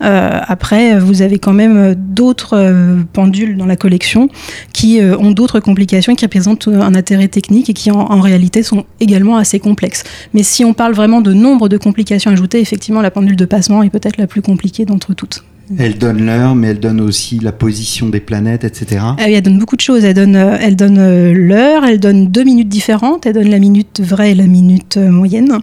[0.00, 4.28] Euh, après, vous avez quand même d'autres euh, pendules dans la collection
[4.72, 9.36] qui ont d'autres complications qui représentent un intérêt technique et qui en, réalité sont également
[9.36, 10.04] assez complexes.
[10.34, 13.82] Mais si on parle vraiment de nombre de complications ajoutées, effectivement la pendule de passement
[13.82, 15.44] est peut-être la plus compliquée d'entre toutes.
[15.78, 19.02] Elle donne l'heure, mais elle donne aussi la position des planètes, etc.
[19.02, 20.04] Ah oui, elle donne beaucoup de choses.
[20.04, 23.60] Elle donne, euh, elle donne euh, l'heure, elle donne deux minutes différentes, elle donne la
[23.60, 25.60] minute vraie et la minute euh, moyenne.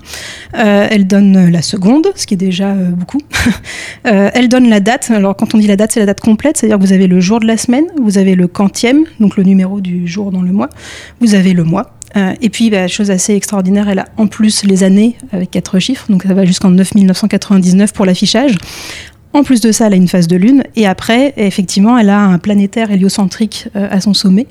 [0.53, 3.19] elle donne la seconde, ce qui est déjà beaucoup.
[4.03, 5.11] elle donne la date.
[5.11, 7.19] Alors quand on dit la date, c'est la date complète, c'est-à-dire que vous avez le
[7.19, 10.53] jour de la semaine, vous avez le quantième, donc le numéro du jour dans le
[10.53, 10.69] mois,
[11.19, 11.96] vous avez le mois.
[12.41, 16.05] Et puis, bah, chose assez extraordinaire, elle a en plus les années avec quatre chiffres,
[16.09, 18.55] donc ça va jusqu'en 9999 pour l'affichage.
[19.37, 20.63] En plus de ça, elle a une phase de lune.
[20.75, 24.47] Et après, effectivement, elle a un planétaire héliocentrique euh, à son sommet,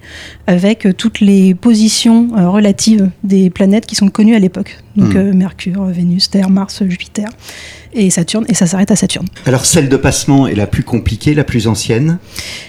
[0.47, 4.79] avec euh, toutes les positions euh, relatives des planètes qui sont connues à l'époque.
[4.95, 5.37] Donc hmm.
[5.37, 7.29] Mercure, Vénus, Terre, Mars, Jupiter
[7.93, 9.27] et Saturne, et ça s'arrête à Saturne.
[9.45, 12.19] Alors celle de passement est la plus compliquée, la plus ancienne?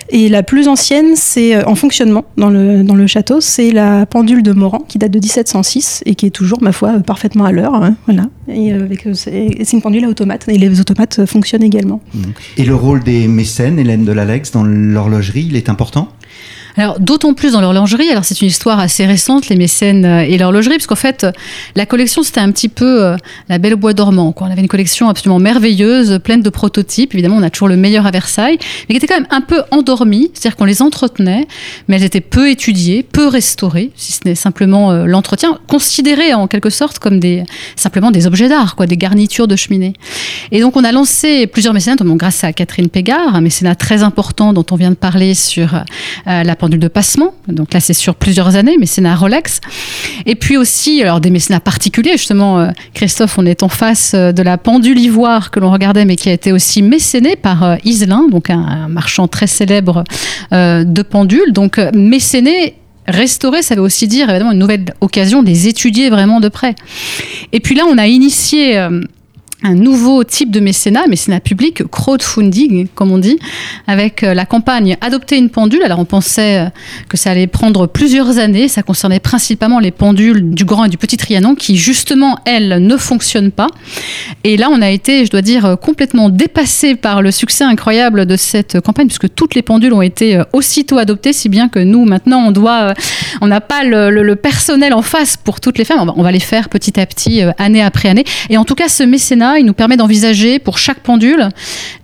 [0.10, 4.42] Et la plus ancienne, c'est en fonctionnement dans le, dans le château, c'est la pendule
[4.42, 7.76] de Moran qui date de 1706 et qui est toujours, ma foi, parfaitement à l'heure.
[7.76, 8.24] Hein, voilà.
[8.48, 8.74] Et
[9.14, 12.02] c'est une pendule à automate, et les automates fonctionnent également.
[12.58, 16.12] Et le rôle des mécènes, Hélène de l'Alex, dans l'horlogerie, il est important?
[16.78, 20.38] Alors d'autant plus dans l'horlogerie, alors c'est une histoire assez récente, les mécènes euh, et
[20.38, 21.26] l'horlogerie, parce qu'en fait,
[21.76, 23.18] la collection c'était un petit peu euh,
[23.50, 24.32] la belle au bois dormant.
[24.32, 24.48] Quoi.
[24.48, 27.14] On avait une collection absolument merveilleuse, pleine de prototypes.
[27.16, 29.64] Évidemment, on a toujours le meilleur à Versailles, mais qui était quand même un peu
[29.72, 31.48] endormie, c'est-à-dire qu'on les entretenait,
[31.88, 36.48] mais elles étaient peu étudiées, peu restaurées, si ce n'est simplement euh, l'entretien, considérées en
[36.48, 37.44] quelque sorte comme des
[37.76, 39.94] simplement des objets d'art, quoi, des garnitures de cheminée.
[40.52, 44.04] Et donc on a lancé plusieurs mécènes, notamment grâce à Catherine Pégard, un mécénat très
[44.04, 45.84] important dont on vient de parler sur
[46.26, 47.34] la de passement.
[47.48, 49.62] Donc là, c'est sur plusieurs années, mécénat Rolex.
[50.26, 54.32] Et puis aussi, alors des mécénats particuliers, justement, euh, Christophe, on est en face euh,
[54.32, 57.76] de la pendule ivoire que l'on regardait, mais qui a été aussi mécénée par euh,
[57.86, 60.04] Iselin, donc un, marchand très célèbre
[60.52, 61.54] de pendules.
[61.54, 62.76] Donc mécéné
[63.08, 66.76] restaurer, ça veut aussi dire évidemment une nouvelle occasion de les étudier vraiment de près.
[67.54, 68.78] Et puis là, on a initié
[69.64, 73.40] un nouveau type de mécénat, mécénat public, crowdfunding, comme on dit,
[73.88, 75.82] avec euh, la campagne Adopter une pendule.
[75.82, 76.70] Alors on pensait euh,
[77.10, 78.68] que ça allait prendre plusieurs années.
[78.68, 82.98] Ça concernait principalement les pendules du grand et du petit Trianon qui, justement, elles, ne
[82.98, 83.68] fonctionnent pas.
[84.44, 88.28] Et là, on a été, je dois dire, euh, complètement dépassé par le succès incroyable
[88.28, 92.06] de cette campagne, puisque toutes les pendules ont été aussitôt adoptées, si bien que nous,
[92.06, 92.94] maintenant, on doit,
[93.42, 96.00] on n'a pas le, personnel en face pour toutes les femmes.
[96.02, 98.24] On va, on va les faire petit à petit, année après année.
[98.50, 101.50] Et en tout cas, ce mécénat il nous permet d'envisager pour chaque pendule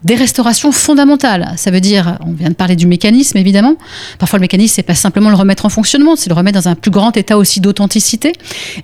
[0.03, 1.53] des restaurations fondamentales.
[1.57, 3.75] Ça veut dire, on vient de parler du mécanisme évidemment.
[4.19, 6.75] Parfois, le mécanisme, c'est pas simplement le remettre en fonctionnement, c'est le remettre dans un
[6.75, 8.33] plus grand état aussi d'authenticité.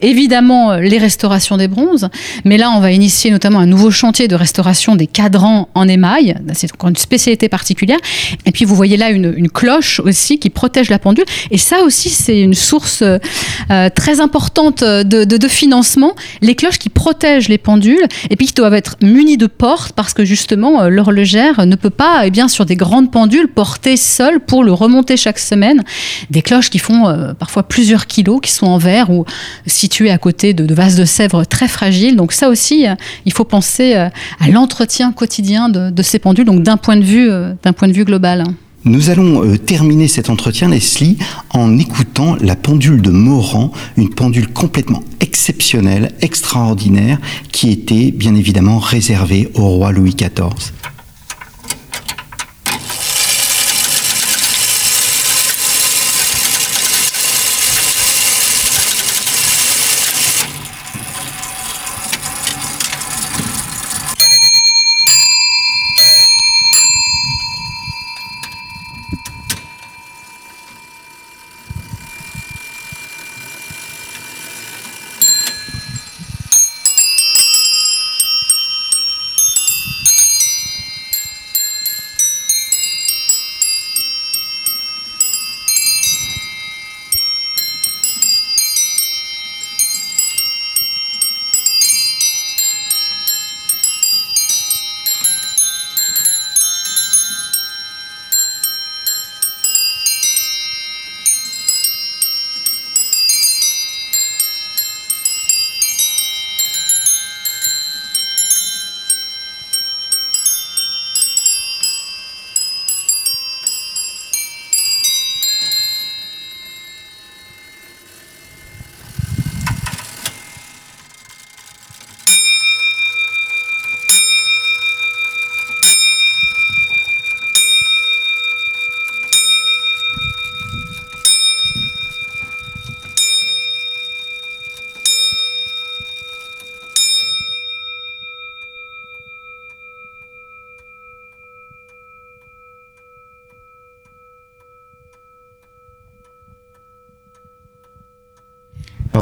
[0.02, 2.10] Évidemment, les restaurations des bronzes.
[2.46, 6.36] Mais là, on va initier notamment un nouveau chantier de restauration des cadrans en émail.
[6.54, 8.00] C'est encore une spécialité particulière.
[8.46, 11.26] Et puis, vous voyez là une, cloche aussi qui protège la pendule.
[11.50, 16.16] Et ça aussi, c'est une source euh, très importante de, de financement.
[16.42, 20.14] Les cloches qui protègent les pendules et puis qui doivent être munis de portes parce
[20.14, 24.40] que justement euh, l'horlogère ne peut pas, eh bien, sur des grandes pendules, porter seule
[24.40, 25.84] pour le remonter chaque semaine
[26.30, 29.26] des cloches qui font euh, parfois plusieurs kilos, qui sont en verre ou
[29.66, 32.16] situées à côté de, vases de sèvres très fragiles.
[32.16, 34.12] Donc ça aussi, euh, il faut penser à
[34.50, 37.30] l'entretien quotidien de, de, ces pendules, donc d'un point de vue,
[37.64, 38.44] d'un point de vue global.
[38.86, 41.18] Nous allons euh, terminer cet entretien, Leslie,
[41.50, 47.20] en écoutant la pendule de Moran, une pendule complètement exceptionnelle, extraordinaire,
[47.52, 50.72] qui était bien évidemment réservée au roi Louis XIV.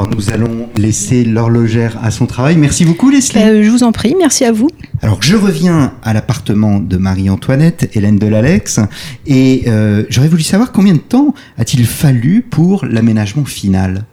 [0.08, 2.56] Alors nous allons laisser l'horlogère à son travail.
[2.56, 3.42] Merci beaucoup Leslie.
[3.42, 4.70] Euh, je vous en prie, merci à vous.
[5.02, 8.80] Alors je reviens à l'appartement de Marie-Antoinette, Hélène Delalex,
[9.26, 14.04] et euh, j'aurais voulu savoir combien de temps a-t-il fallu pour l'aménagement final?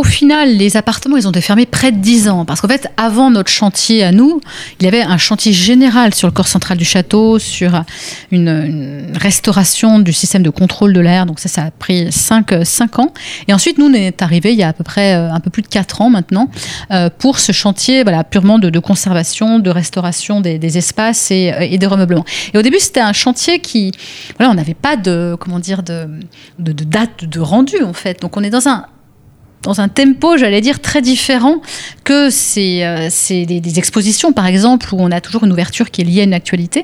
[0.00, 2.46] Au final, les appartements, ils ont été fermés près de 10 ans.
[2.46, 4.40] Parce qu'en fait, avant notre chantier à nous,
[4.80, 7.84] il y avait un chantier général sur le corps central du château, sur
[8.30, 11.26] une, restauration du système de contrôle de l'air.
[11.26, 13.12] Donc ça, ça a pris 5, 5 ans.
[13.46, 15.50] Et ensuite, nous, on est arrivé il y a à peu près euh, un peu
[15.50, 16.48] plus de 4 ans maintenant
[16.92, 21.86] euh, pour ce chantier voilà, purement de, conservation, de restauration des, espaces et, et, des
[21.86, 22.24] remeublements.
[22.54, 23.92] Et au début, c'était un chantier qui...
[24.38, 26.08] Voilà, on n'avait pas de, comment dire, de,
[26.58, 28.22] de, de date de rendu, en fait.
[28.22, 28.86] Donc on est dans un
[29.62, 31.60] dans un tempo, j'allais dire, très différent
[32.04, 36.04] que ces, euh, des, expositions, par exemple, où on a toujours une ouverture qui est
[36.04, 36.82] liée à une actualité.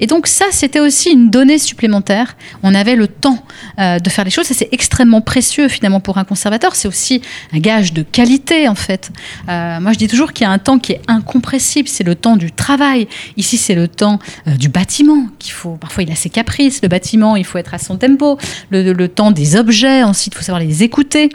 [0.00, 2.36] Et donc ça, c'était aussi une donnée supplémentaire.
[2.64, 3.44] On avait le temps
[3.78, 6.74] euh, de faire les choses, et c'est extrêmement précieux finalement pour un conservateur.
[6.74, 9.10] C'est aussi un gage de qualité, en fait.
[9.48, 12.16] Euh, moi, je dis toujours qu'il y a un temps qui est incompressible, c'est le
[12.16, 13.06] temps du travail.
[13.36, 17.36] Ici, c'est le temps du bâtiment, qu'il faut, parfois il a ses caprices, le bâtiment,
[17.36, 18.36] il faut être à son tempo.
[18.70, 21.30] Le temps des objets, ensuite, il faut savoir les écouter.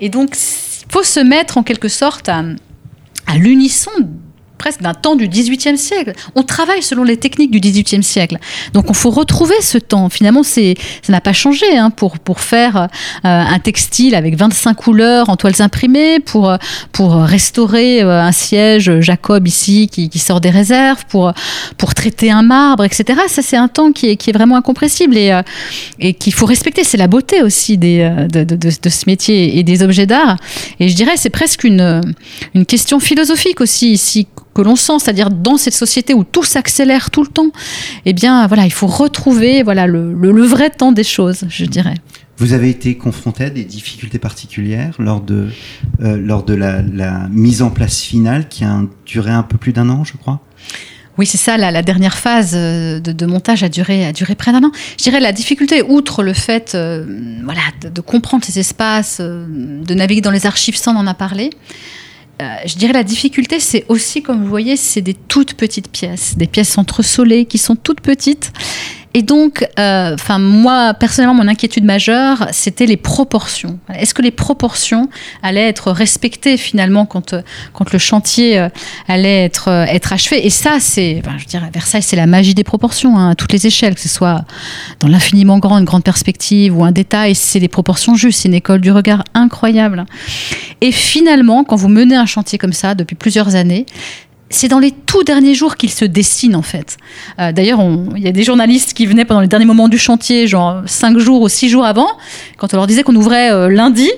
[0.00, 2.42] Et donc, il faut se mettre en quelque sorte à,
[3.26, 3.90] à l'unisson
[4.58, 6.12] presque d'un temps du XVIIIe siècle.
[6.34, 8.38] On travaille selon les techniques du XVIIIe siècle.
[8.72, 10.08] Donc il faut retrouver ce temps.
[10.08, 12.86] Finalement, c'est, ça n'a pas changé hein, pour, pour faire euh,
[13.22, 16.56] un textile avec 25 couleurs en toiles imprimées, pour,
[16.92, 21.32] pour restaurer euh, un siège Jacob ici qui, qui, sort des réserves, pour,
[21.76, 23.20] pour traiter un marbre, etc.
[23.28, 25.42] Ça, c'est un temps qui est, qui est vraiment incompressible et, euh,
[25.98, 26.84] et qu'il faut respecter.
[26.84, 30.36] C'est la beauté aussi des, de, de, de, de, ce métier et des objets d'art.
[30.80, 32.00] Et je dirais, c'est presque une,
[32.54, 37.10] une question philosophique aussi ici que l'on sent, c'est-à-dire dans cette société où tout s'accélère
[37.10, 37.50] tout le temps,
[38.04, 41.94] eh bien voilà, il faut retrouver voilà le, vrai temps des choses, je dirais.
[42.36, 45.48] Vous avez été confronté à des difficultés particulières lors de,
[46.02, 46.82] euh, lors de la,
[47.30, 50.40] mise en place finale qui a duré un peu plus d'un an, je crois?
[51.16, 54.64] Oui, c'est ça, la, dernière phase euh, de, montage a duré, a duré près d'un
[54.64, 54.72] an.
[54.98, 57.04] Je dirais la difficulté, outre le fait euh,
[57.44, 61.50] voilà, de, comprendre ces espaces, de naviguer dans les archives sans en a parlé,
[62.42, 66.36] euh, je dirais la difficulté, c'est aussi, comme vous voyez, c'est des toutes petites pièces,
[66.36, 68.52] des pièces entresolées qui sont toutes petites.
[69.16, 73.78] Et donc, euh, enfin moi personnellement, mon inquiétude majeure, c'était les proportions.
[73.96, 75.08] Est-ce que les proportions
[75.42, 77.34] allaient être respectées finalement quand
[77.72, 78.68] quand le chantier euh,
[79.08, 80.44] allait être achevé?
[80.44, 83.66] Et ça, c'est, enfin, je Versailles, c'est la magie des proportions hein, à toutes les
[83.66, 84.44] échelles, que ce soit
[85.00, 88.42] dans l'infiniment grand, une grande perspective ou un détail, c'est les proportions justes.
[88.42, 90.04] C'est une école du regard incroyable.
[90.80, 93.86] Et finalement, quand vous menez un chantier comme ça depuis plusieurs années,
[94.54, 96.96] c'est dans les tout derniers jours qu'il se dessine en fait.
[97.38, 97.80] Euh, d'ailleurs,
[98.16, 101.18] il y a des journalistes qui venaient pendant les derniers moments du chantier, genre cinq
[101.18, 102.08] jours ou six jours avant,
[102.56, 104.10] quand on leur disait qu'on ouvrait euh, lundi.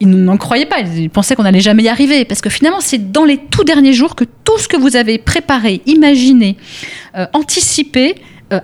[0.00, 3.12] Ils n'en croyaient pas, ils pensaient qu'on n'allait jamais y arriver, parce que finalement, c'est
[3.12, 6.56] dans les tout derniers jours que tout ce que vous avez préparé, imaginé,
[7.16, 8.16] euh, anticipé,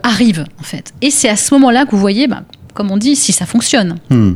[0.05, 0.93] arrive en fait.
[1.03, 2.45] Et c'est à ce moment-là que vous voyez, bah,
[2.75, 3.97] comme on dit, si ça fonctionne.
[4.09, 4.35] Hmm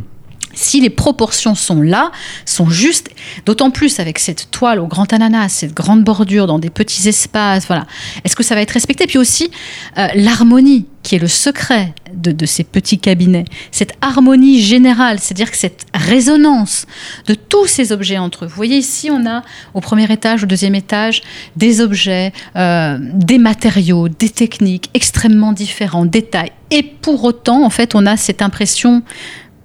[0.55, 2.11] si les proportions sont là,
[2.45, 3.11] sont justes,
[3.47, 7.67] d'autant plus avec cette toile au grand ananas, cette grande bordure dans des petits espaces,
[7.67, 7.87] voilà.
[8.25, 9.07] Est-ce que ça va être respecté?
[9.07, 9.51] Puis aussi
[9.99, 15.57] euh, l'harmonie, qui est le secret de, ces petits cabinets, cette harmonie générale, c'est-à-dire que
[15.57, 16.87] cette résonance
[17.27, 18.49] de tous ces objets entre eux.
[18.49, 19.43] Vous voyez ici, on a
[19.75, 21.23] au premier étage, au deuxième étage,
[21.57, 26.53] des objets, euh, des matériaux, des techniques extrêmement différents, des tailles.
[26.71, 29.03] Et pour autant, en fait, on a cette impression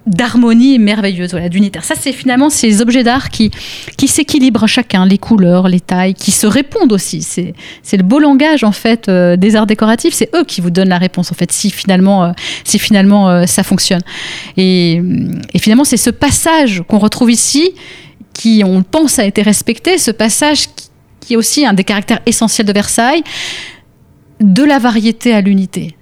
[0.09, 1.83] d'harmonie merveilleuse, voilà, d'unitaire.
[1.83, 3.51] Ça, c'est finalement ces objets d'art qui,
[3.95, 7.21] qui s'équilibrent chacun, les couleurs, les tailles, qui se répondent aussi.
[7.21, 10.15] C'est, c'est le beau langage, en fait, euh, des arts décoratifs.
[10.15, 12.31] C'est eux qui vous donnent la réponse, en fait, si finalement, euh,
[12.63, 14.01] si finalement euh, ça fonctionne.
[14.57, 14.99] Et,
[15.59, 17.71] finalement, c'est ce passage qu'on retrouve ici,
[18.33, 20.69] qui, on pense, a été respecté, ce passage
[21.19, 23.23] qui est aussi un des caractères essentiels de Versailles,
[24.39, 25.95] de la variété à l'unité.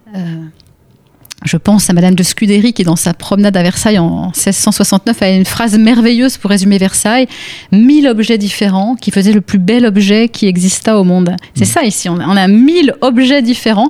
[1.45, 5.29] Je pense à Madame de Scudéry qui, dans sa promenade à Versailles en 1669, a
[5.29, 7.27] une phrase merveilleuse pour résumer Versailles
[7.71, 11.35] mille objets différents qui faisaient le plus bel objet qui exista au monde.
[11.53, 11.67] C'est mm.
[11.67, 13.89] ça ici, on a, mille objets différents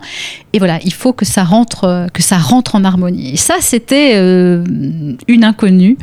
[0.51, 3.33] et voilà, il faut que ça rentre, que ça rentre en harmonie.
[3.33, 4.63] Et ça, c'était euh,
[5.27, 5.97] une inconnue.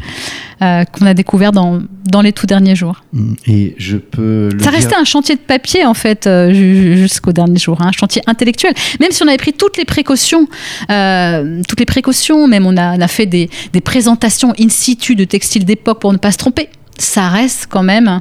[0.63, 3.03] Euh, qu'on a découvert dans, dans les tout derniers jours.
[3.13, 3.35] Mm.
[3.49, 4.51] Et je peux.
[4.61, 8.23] ça restait un chantier de papier en fait euh, jusqu'au dernier jour, hein, un chantier
[8.27, 8.73] intellectuel.
[9.01, 10.47] Même si on avait pris toutes les précautions,
[10.91, 15.17] euh, toutes les précautions, même on a, on a fait des, des présentations in situ
[15.17, 16.69] de textiles d'époque pour ne pas se tromper.
[16.99, 18.21] Ça reste quand même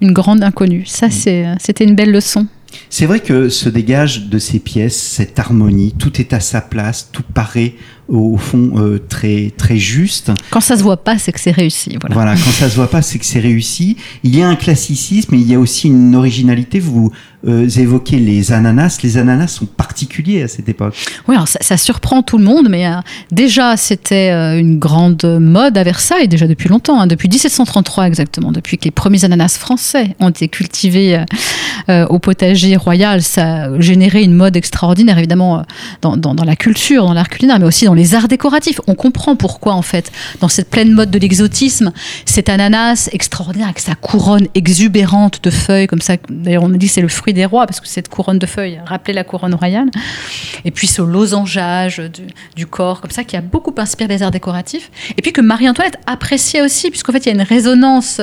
[0.00, 0.84] une grande inconnue.
[0.86, 1.56] Ça, mm.
[1.60, 2.46] c'était une belle leçon.
[2.90, 7.10] C'est vrai que se dégage de ces pièces cette harmonie, tout est à sa place,
[7.12, 7.74] tout paraît
[8.08, 10.30] au fond euh, très très juste.
[10.50, 11.96] Quand ça se voit pas, c'est que c'est réussi.
[12.00, 12.14] Voilà.
[12.14, 12.32] voilà.
[12.34, 13.96] quand ça se voit pas, c'est que c'est réussi.
[14.22, 16.78] Il y a un classicisme, mais il y a aussi une originalité.
[16.78, 17.10] Vous
[17.48, 18.98] euh, évoquez les ananas.
[19.02, 20.94] Les ananas sont particuliers à cette époque.
[21.26, 22.92] Oui, alors ça, ça surprend tout le monde, mais euh,
[23.32, 28.78] déjà c'était une grande mode à Versailles déjà depuis longtemps, hein, depuis 1733 exactement, depuis
[28.78, 31.24] que les premiers ananas français ont été cultivés
[31.88, 33.22] au potager royal.
[33.22, 35.64] Ça a généré une mode extraordinaire évidemment
[36.02, 38.80] dans, dans, dans la culture, dans l'art culinaire, mais aussi dans les arts décoratifs.
[38.86, 41.92] On comprend pourquoi, en fait, dans cette pleine mode de l'exotisme,
[42.24, 47.00] cet ananas extraordinaire avec sa couronne exubérante de feuilles, comme ça, d'ailleurs, on dit c'est
[47.00, 49.90] le fruit des rois, parce que cette couronne de feuilles rappelait la couronne royale.
[50.64, 52.02] Et puis ce losangeage
[52.54, 54.90] du, corps, comme ça, qui a beaucoup inspiré les arts décoratifs.
[55.16, 58.20] Et puis que Marie-Antoinette appréciait aussi, puisqu'en fait, il y a une résonance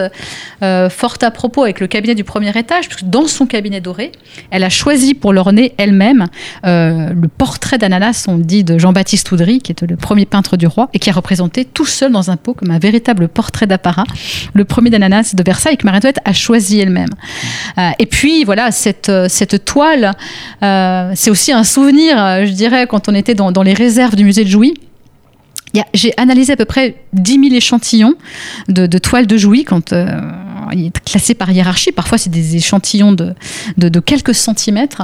[0.62, 4.12] euh, forte à propos avec le cabinet du premier étage, puisque dans son cabinet doré,
[4.51, 6.27] elle a choisi pour l'orner elle-même
[6.65, 10.67] euh, le portrait d'ananas, on dit, de Jean-Baptiste Oudry, qui était le premier peintre du
[10.67, 14.04] roi, et qui a représenté tout seul dans un pot comme un véritable portrait d'apparat,
[14.54, 17.10] le premier d'ananas de Versailles, que Marie-Antoinette a choisi elle-même.
[17.78, 20.12] Euh, et puis, voilà, cette, euh, cette toile,
[20.62, 24.43] euh, c'est aussi un souvenir, je dirais, quand on était dans, les réserves du musée
[24.43, 24.73] de Jouy.
[25.93, 28.13] J'ai analysé à peu près 10 000 échantillons
[28.67, 29.91] de toiles de Jouy quand
[30.73, 31.91] il est classé par hiérarchie.
[31.91, 33.33] Parfois, c'est des échantillons de,
[33.77, 35.03] de, quelques centimètres.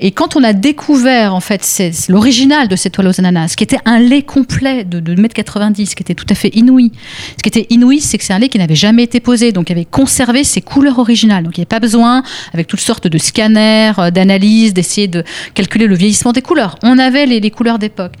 [0.00, 3.78] Et quand on a découvert, en fait, l'original de cette toile aux ananas, qui était
[3.84, 6.92] un lait complet de, 2,90 m, qui était tout à fait inouï.
[7.36, 9.70] Ce qui était inouï, c'est que c'est un lait qui n'avait jamais été posé, donc
[9.70, 11.44] il avait conservé ses couleurs originales.
[11.44, 15.24] Donc il n'y avait pas besoin, avec toutes sortes de scanners, euh, d'analyses, d'essayer de
[15.54, 16.76] calculer le vieillissement des couleurs.
[16.82, 18.14] On avait les, les couleurs d'époque.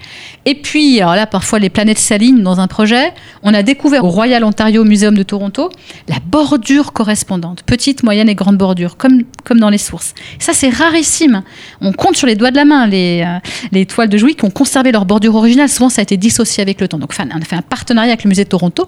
[0.44, 3.12] Et puis, alors là, parfois, les planètes s'alignent dans un projet.
[3.42, 5.70] On a découvert au Royal Ontario Museum de Toronto
[6.08, 10.14] la bordure correspondantes, petites, moyennes et grandes bordures, comme, comme dans les sources.
[10.38, 11.42] Ça, c'est rarissime.
[11.80, 13.38] On compte sur les doigts de la main les, euh,
[13.72, 15.68] les toiles de Jouy qui ont conservé leur bordure originale.
[15.68, 16.98] Souvent, ça a été dissocié avec le temps.
[16.98, 18.86] Donc, on a fait un partenariat avec le musée de Toronto.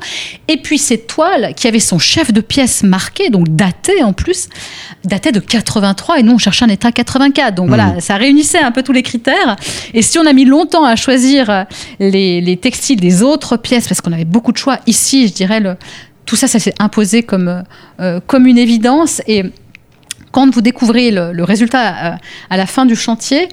[0.49, 4.49] Et puis, ces toiles qui avaient son chef de pièce marqué, donc daté en plus,
[5.05, 7.55] datait de 83 et nous, on cherchait un état 84.
[7.55, 8.01] Donc, voilà, mmh.
[8.01, 9.57] ça réunissait un peu tous les critères.
[9.95, 11.67] Et si on a mis longtemps à choisir
[11.99, 15.61] les, les textiles des autres pièces, parce qu'on avait beaucoup de choix, ici, je dirais,
[15.61, 15.77] le,
[16.27, 17.65] tout ça, ça s'est imposé comme,
[18.01, 19.21] euh, comme une évidence.
[19.27, 19.45] Et
[20.31, 22.17] quand vous découvrez le, résultat euh,
[22.51, 23.49] à, la fin du chantier,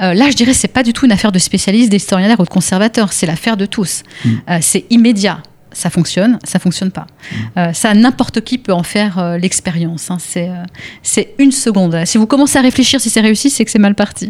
[0.00, 2.44] euh, là, je dirais, c'est pas du tout une affaire de spécialistes, d'historiens d'art ou
[2.44, 3.12] de conservateurs.
[3.12, 4.02] C'est l'affaire de tous.
[4.24, 4.30] Mm.
[4.48, 5.42] Euh, c'est immédiat.
[5.74, 7.06] Ça fonctionne, ça fonctionne pas.
[7.56, 10.10] Euh, ça, n'importe qui peut en faire euh, l'expérience.
[10.10, 10.18] hein.
[10.20, 10.64] C'est euh,
[11.02, 12.04] c'est une seconde.
[12.04, 14.28] Si vous commencez à réfléchir si c'est réussi, c'est que c'est mal parti.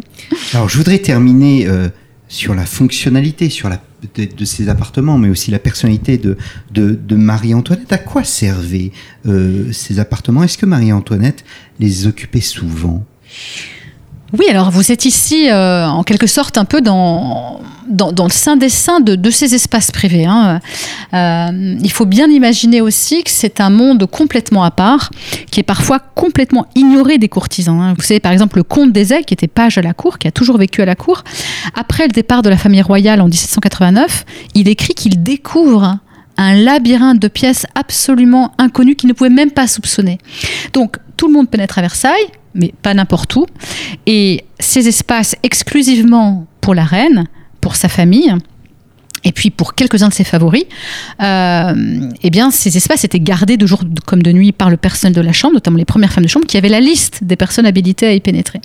[0.53, 1.89] Alors, je voudrais terminer euh,
[2.29, 3.81] sur la fonctionnalité sur la,
[4.15, 6.35] de, de ces appartements, mais aussi la personnalité de,
[7.15, 7.91] Marie-Antoinette.
[7.91, 8.91] À quoi servaient
[9.25, 10.43] euh, ces appartements?
[10.43, 11.43] Est-ce que Marie-Antoinette
[11.79, 13.05] les occupait souvent?
[14.37, 18.31] Oui, alors vous êtes ici euh, en quelque sorte un peu dans, dans, dans le
[18.31, 20.25] sein des saints de, de ces espaces privés.
[20.25, 20.59] hein.
[21.13, 25.11] Euh, il faut bien imaginer aussi que c'est un monde complètement à part,
[25.51, 27.79] qui est parfois complètement ignoré des courtisans.
[27.79, 27.93] hein.
[27.95, 30.31] Vous savez, par exemple, le comte des qui était page à la cour, qui a
[30.31, 31.23] toujours vécu à la cour,
[31.75, 34.25] après le départ de la famille royale en 1789,
[34.55, 35.99] il écrit qu'il découvre
[36.37, 40.17] un labyrinthe de pièces absolument inconnues qu'il ne pouvait même pas soupçonner.
[40.73, 43.45] Donc, tout le monde pénètre à Versailles, mais pas n'importe où.
[44.05, 47.27] Et ces espaces exclusivement pour la reine,
[47.61, 48.33] pour sa famille,
[49.23, 50.65] et puis pour quelques-uns de ses favoris,
[51.21, 51.73] euh,
[52.21, 55.21] eh bien, ces espaces étaient gardés de jour comme de nuit par le personnel de
[55.21, 58.07] la chambre, notamment les premières femmes de chambre, qui avaient la liste des personnes habilitées
[58.07, 58.59] à y pénétrer.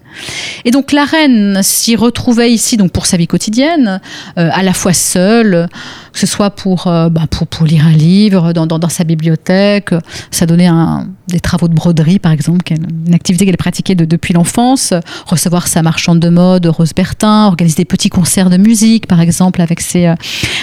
[0.64, 4.00] Et donc la reine s'y retrouvait ici donc pour sa vie quotidienne,
[4.36, 5.68] euh, à la fois seule,
[6.12, 9.90] que ce soit pour, euh, bah, pour, pour lire un livre dans, dans, sa bibliothèque,
[10.30, 14.32] ça donnait un, des travaux de broderie par exemple, une activité qu'elle pratiquait de- depuis
[14.34, 14.94] l'enfance,
[15.26, 19.60] recevoir sa marchande de mode, Rose Bertin, organiser des petits concerts de musique par exemple
[19.60, 20.14] avec ses, euh,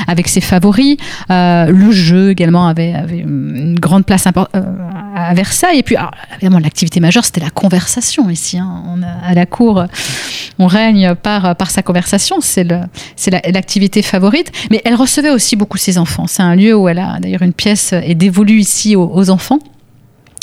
[0.08, 0.98] avec ses favoris.
[1.30, 5.80] Euh, le jeu également avait, avait une grande place à Versailles.
[5.80, 5.96] Et puis,
[6.36, 8.58] évidemment, l'activité majeure, c'était la conversation ici.
[8.58, 8.84] hein.
[9.24, 9.86] À la cour,
[10.60, 12.38] on règne par, par sa conversation.
[12.42, 12.64] C'est
[13.54, 14.52] l'activité favorite.
[14.72, 16.28] Mais elle recevait aussi beaucoup ses enfants.
[16.28, 19.60] C'est un lieu où elle a d'ailleurs une pièce est dévolue ici aux, enfants.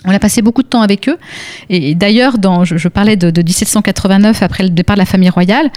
[0.04, 1.16] On a passé beaucoup de temps avec eux.
[1.68, 2.34] Et d'ailleurs,
[2.64, 5.70] je, je parlais de, de 1789, après le départ de la famille royale.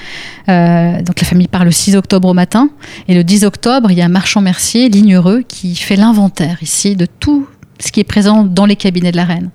[0.49, 2.69] Euh, donc la famille part le 6 octobre au matin.
[3.07, 6.95] Et le 10 octobre, il y a un marchand mercier, Lignereux, qui fait l'inventaire ici
[6.95, 7.47] de tout
[7.79, 9.49] ce qui est présent dans les cabinets de la reine.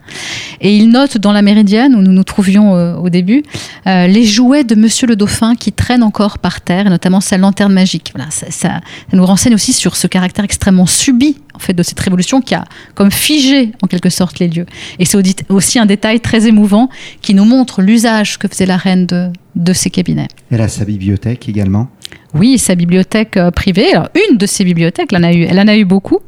[0.61, 3.43] Et il note dans la Méridienne, où nous nous trouvions euh, au début,
[3.87, 7.39] euh, les jouets de Monsieur le Dauphin qui traînent encore par terre, et notamment sa
[7.39, 8.13] lanterne magique.
[8.15, 11.83] Voilà, ça, ça- ça nous renseigne aussi sur ce caractère extrêmement subi en fait de
[11.83, 12.65] cette révolution qui a
[12.95, 14.67] comme figé en quelque sorte les lieux.
[14.99, 15.19] Et c'est
[15.51, 16.89] aussi un détail très émouvant
[17.23, 20.29] qui nous montre l'usage que faisait la reine de, de ces cabinets.
[20.51, 21.89] Elle a sa bibliothèque également.
[22.35, 23.93] Oui, sa bibliothèque euh, privée.
[23.93, 26.21] Alors, une de ses bibliothèques, elle en a eu, elle en a eu beaucoup.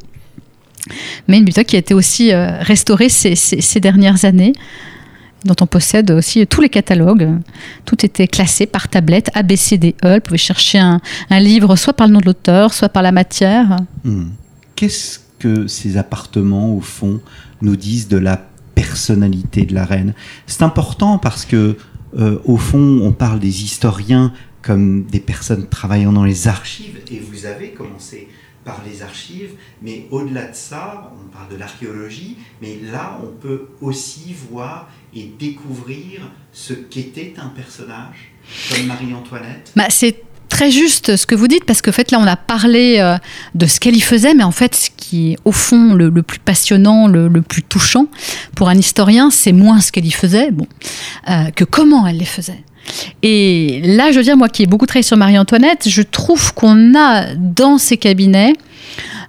[1.28, 4.53] Mais une bibliothèque qui a été aussi euh, restaurée ces, dernières années,
[5.45, 7.28] dont on possède aussi tous les catalogues.
[7.85, 10.14] Tout était classé par tablette, A, B, C, D, E.
[10.14, 13.12] Vous pouvez chercher un, un livre soit par le nom de l'auteur, soit par la
[13.12, 13.76] matière.
[14.05, 14.30] Hmm.
[14.76, 17.20] Qu'est-ce que ces appartements, au fond,
[17.61, 20.14] nous disent de la personnalité de la reine?
[20.47, 21.76] C'est important parce que,
[22.18, 27.18] euh, au fond, on parle des historiens comme des personnes travaillant dans les archives, et
[27.18, 28.28] vous avez commencé
[28.64, 29.52] par les archives,
[29.82, 35.30] mais au-delà de ça, on parle de l'archéologie, mais là, on peut aussi voir et
[35.38, 38.32] découvrir ce qu'était un personnage
[38.70, 39.72] comme Marie-Antoinette.
[39.74, 42.98] Bah, c'est très juste ce que vous dites, parce que fait, là, on a parlé
[42.98, 43.16] euh,
[43.54, 46.38] de ce qu'elle y faisait, mais en fait, ce qui est au fond le, plus
[46.38, 48.06] passionnant, le, le plus touchant
[48.54, 50.66] pour un historien, c'est moins ce qu'elle y faisait, bon,
[51.28, 52.62] euh, que comment elle les faisait.
[53.22, 56.95] Et là, je veux dire, moi qui ai beaucoup travaillé sur Marie-Antoinette, je trouve qu'on
[56.97, 58.55] a dans ces cabinets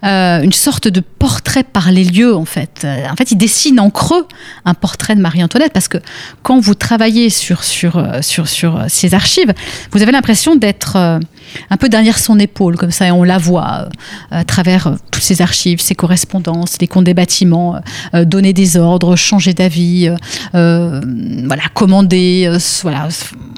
[0.04, 2.82] euh, une sorte de portrait par les lieux, en fait.
[2.84, 4.28] Euh, en fait, il dessine en creux
[4.66, 5.97] un portrait de Marie-Antoinette, parce que
[6.41, 9.54] quand vous travaillez sur, sur, euh, sur, sur ces archives,
[9.91, 13.88] vous avez l'impression d'être un peu derrière son épaule, comme ça, et on la voit
[14.32, 17.80] à travers toutes ces archives, ses correspondances, les comptes des bâtiments,
[18.14, 20.10] donner des ordres, changer d'avis,
[20.51, 23.08] voilà, commander, voilà.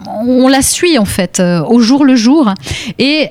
[0.07, 2.53] On la suit, en fait, au jour le jour.
[2.99, 3.29] Et.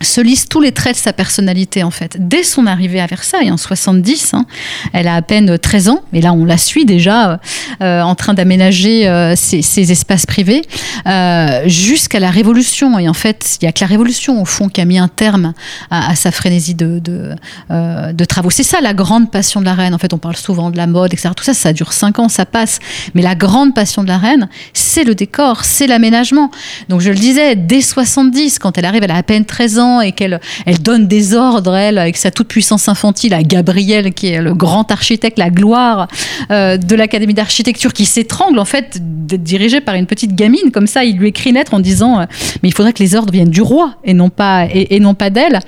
[0.00, 2.16] Se lisent tous les traits de sa personnalité en fait.
[2.18, 4.46] Dès son arrivée à Versailles en 70, hein,
[4.92, 7.40] elle a à peine 13 ans, et là on la suit déjà
[7.82, 10.62] euh, en train d'aménager euh, ses, ses espaces privés,
[11.06, 12.98] euh, jusqu'à la Révolution.
[12.98, 15.08] Et en fait, il n'y a que la Révolution au fond qui a mis un
[15.08, 15.54] terme
[15.90, 17.34] à, à sa frénésie de, de,
[17.70, 18.50] euh, de travaux.
[18.50, 19.94] C'est ça la grande passion de la reine.
[19.94, 21.30] En fait, on parle souvent de la mode, etc.
[21.36, 22.78] Tout ça, ça dure 5 ans, ça passe.
[23.14, 26.50] Mais la grande passion de la reine, c'est le décor, c'est l'aménagement.
[26.88, 29.85] Donc je le disais, dès 70, quand elle arrive, elle a à peine 13 ans,
[30.00, 34.42] et qu'elle elle donne des ordres, elle, avec sa toute-puissance infantile, à Gabriel, qui est
[34.42, 36.08] le grand architecte, la gloire
[36.50, 40.70] euh, de l'Académie d'architecture, qui s'étrangle en fait d'être dirigée par une petite gamine.
[40.72, 42.24] Comme ça, il lui écrit lettre en disant euh,
[42.62, 45.30] Mais il faudrait que les ordres viennent du roi et non pas, et, non pas
[45.30, 45.60] d'elle.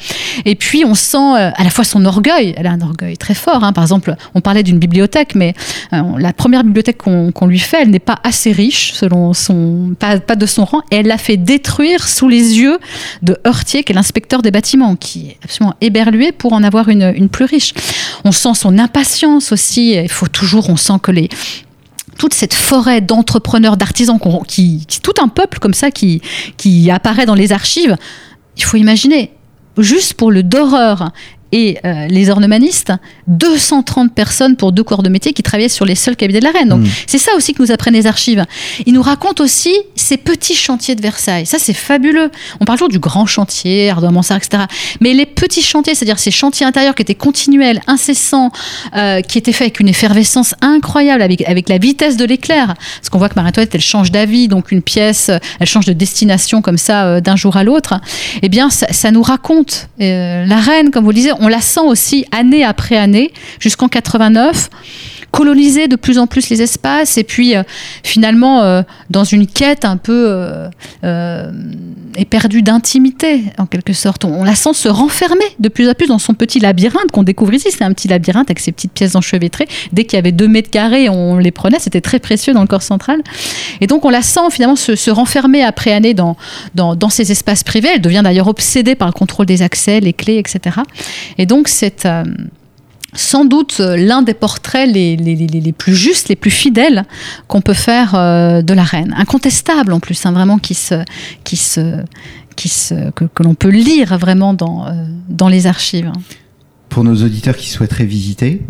[0.45, 3.35] Et puis, on sent euh, à la fois son orgueil, elle a un orgueil très
[3.35, 3.65] fort.
[3.65, 3.73] Hein.
[3.73, 5.55] Par exemple, on parlait d'une bibliothèque, mais
[5.93, 10.37] la première bibliothèque qu'on lui fait, elle n'est pas assez riche, selon son, pas, pas
[10.37, 12.79] de son rang, et elle l'a fait détruire sous les yeux
[13.23, 17.29] de Heurtier, qui est l'inspecteur des bâtiments, qui est absolument éberlué pour en avoir une,
[17.29, 17.75] plus riche.
[18.25, 19.93] On sent son impatience aussi.
[19.93, 21.29] Il faut toujours, on sent que les,
[22.17, 26.23] toute cette forêt d'entrepreneurs, d'artisans, qui, tout un peuple comme ça qui,
[26.57, 27.97] qui apparaît dans les archives.
[28.57, 29.31] Il faut imaginer,
[29.77, 31.13] juste pour le d'horreur
[31.53, 32.93] et euh, les ornemanistes,
[33.27, 36.51] 230 personnes pour deux corps de métier qui travaillaient sur les seuls cabinets de la
[36.51, 36.69] reine.
[36.69, 36.91] Donc mm.
[37.07, 38.45] c'est ça aussi que nous apprennent les archives.
[38.87, 41.47] Ils nous racontent aussi ces petits chantiers de Versailles.
[41.47, 42.31] Ça c'est fabuleux.
[42.61, 44.65] On parle toujours du grand chantier, Ardouin Mansart, etc.
[45.01, 48.51] Mais les petits chantiers, c'est-à-dire ces chantiers intérieurs qui étaient continuels, incessants,
[48.97, 52.75] euh, qui étaient faits avec une effervescence incroyable, avec, avec la vitesse de l'éclair.
[52.77, 55.31] Parce qu'on voit que Marie-Antoinette, elle change d'avis, donc une pièce,
[55.61, 57.95] elle change de destination comme ça euh, d'un jour à l'autre.
[58.43, 61.81] Eh bien, ça, ça nous raconte la reine, comme vous le disiez, on la sent
[61.81, 64.71] aussi année après année, jusqu'en 89
[65.31, 67.63] coloniser de plus en plus les espaces et puis euh,
[68.03, 70.69] finalement euh, dans une quête un peu
[71.05, 71.53] euh,
[72.17, 74.25] éperdue d'intimité en quelque sorte.
[74.25, 77.55] On, la sent se renfermer de plus en plus dans son petit labyrinthe qu'on découvre
[77.55, 77.69] ici.
[77.71, 79.69] C'est un petit labyrinthe avec ses petites pièces enchevêtrées.
[79.93, 81.79] Dès qu'il y avait deux mètres carrés, on les prenait.
[81.79, 83.21] C'était très précieux dans le corps central.
[83.81, 86.37] Et donc on la sent finalement se, renfermer après année dans,
[86.75, 87.89] dans, dans, ces espaces privés.
[87.95, 90.77] Elle devient d'ailleurs obsédée par le contrôle des accès, les clés, etc.
[91.39, 92.07] Et donc cette
[93.19, 97.05] sans doute euh, l'un des portraits les, les, plus justes, les plus fidèles
[97.49, 99.15] qu'on peut faire euh, de la reine.
[99.19, 101.05] Incontestable en plus, hein, vraiment qui se,
[101.45, 102.03] qui se,
[102.57, 106.11] qui se, que, l'on peut lire vraiment dans, euh, dans les archives.
[106.89, 108.63] Pour nos auditeurs qui souhaiteraient visiter?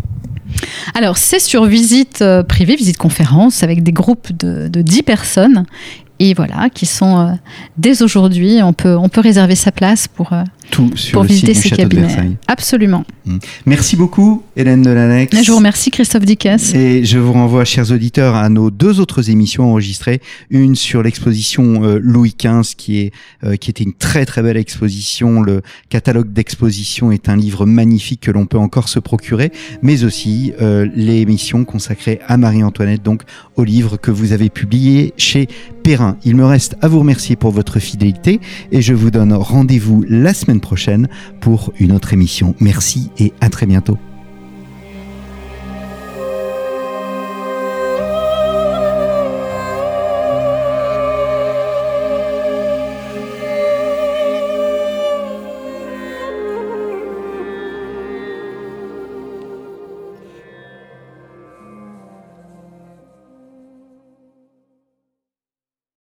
[0.95, 5.67] Alors, c'est sur visite privée, visite conférence, avec des groupes de, de 10 personnes
[6.19, 7.39] et voilà, qui sont
[7.77, 10.33] dès aujourd'hui, on peut, on peut réserver sa place pour,
[10.71, 12.37] tout sur le site du château de Versailles.
[12.47, 13.05] Absolument.
[13.25, 13.39] Mm.
[13.67, 15.43] Merci beaucoup, Hélène Delanex.
[15.43, 16.75] Je vous remercie, Christophe Dickès.
[16.75, 20.21] Et je vous renvoie, chers auditeurs, à nos deux autres émissions enregistrées.
[20.51, 23.13] Une sur l'exposition euh, Louis XV, qui est
[23.45, 25.41] euh, qui était une très très belle exposition.
[25.41, 29.53] Le catalogue d'exposition est un livre magnifique que l'on peut encore se procurer,
[29.83, 33.23] mais aussi euh, l'émission consacrée à Marie-Antoinette, donc
[33.57, 35.49] au livre que vous avez publié chez
[36.25, 38.41] Il me reste à vous remercier pour votre fidélité
[38.73, 41.09] et je vous donne rendez-vous la semaine prochaine
[41.41, 42.55] pour une autre émission.
[42.61, 43.97] Merci et à très bientôt.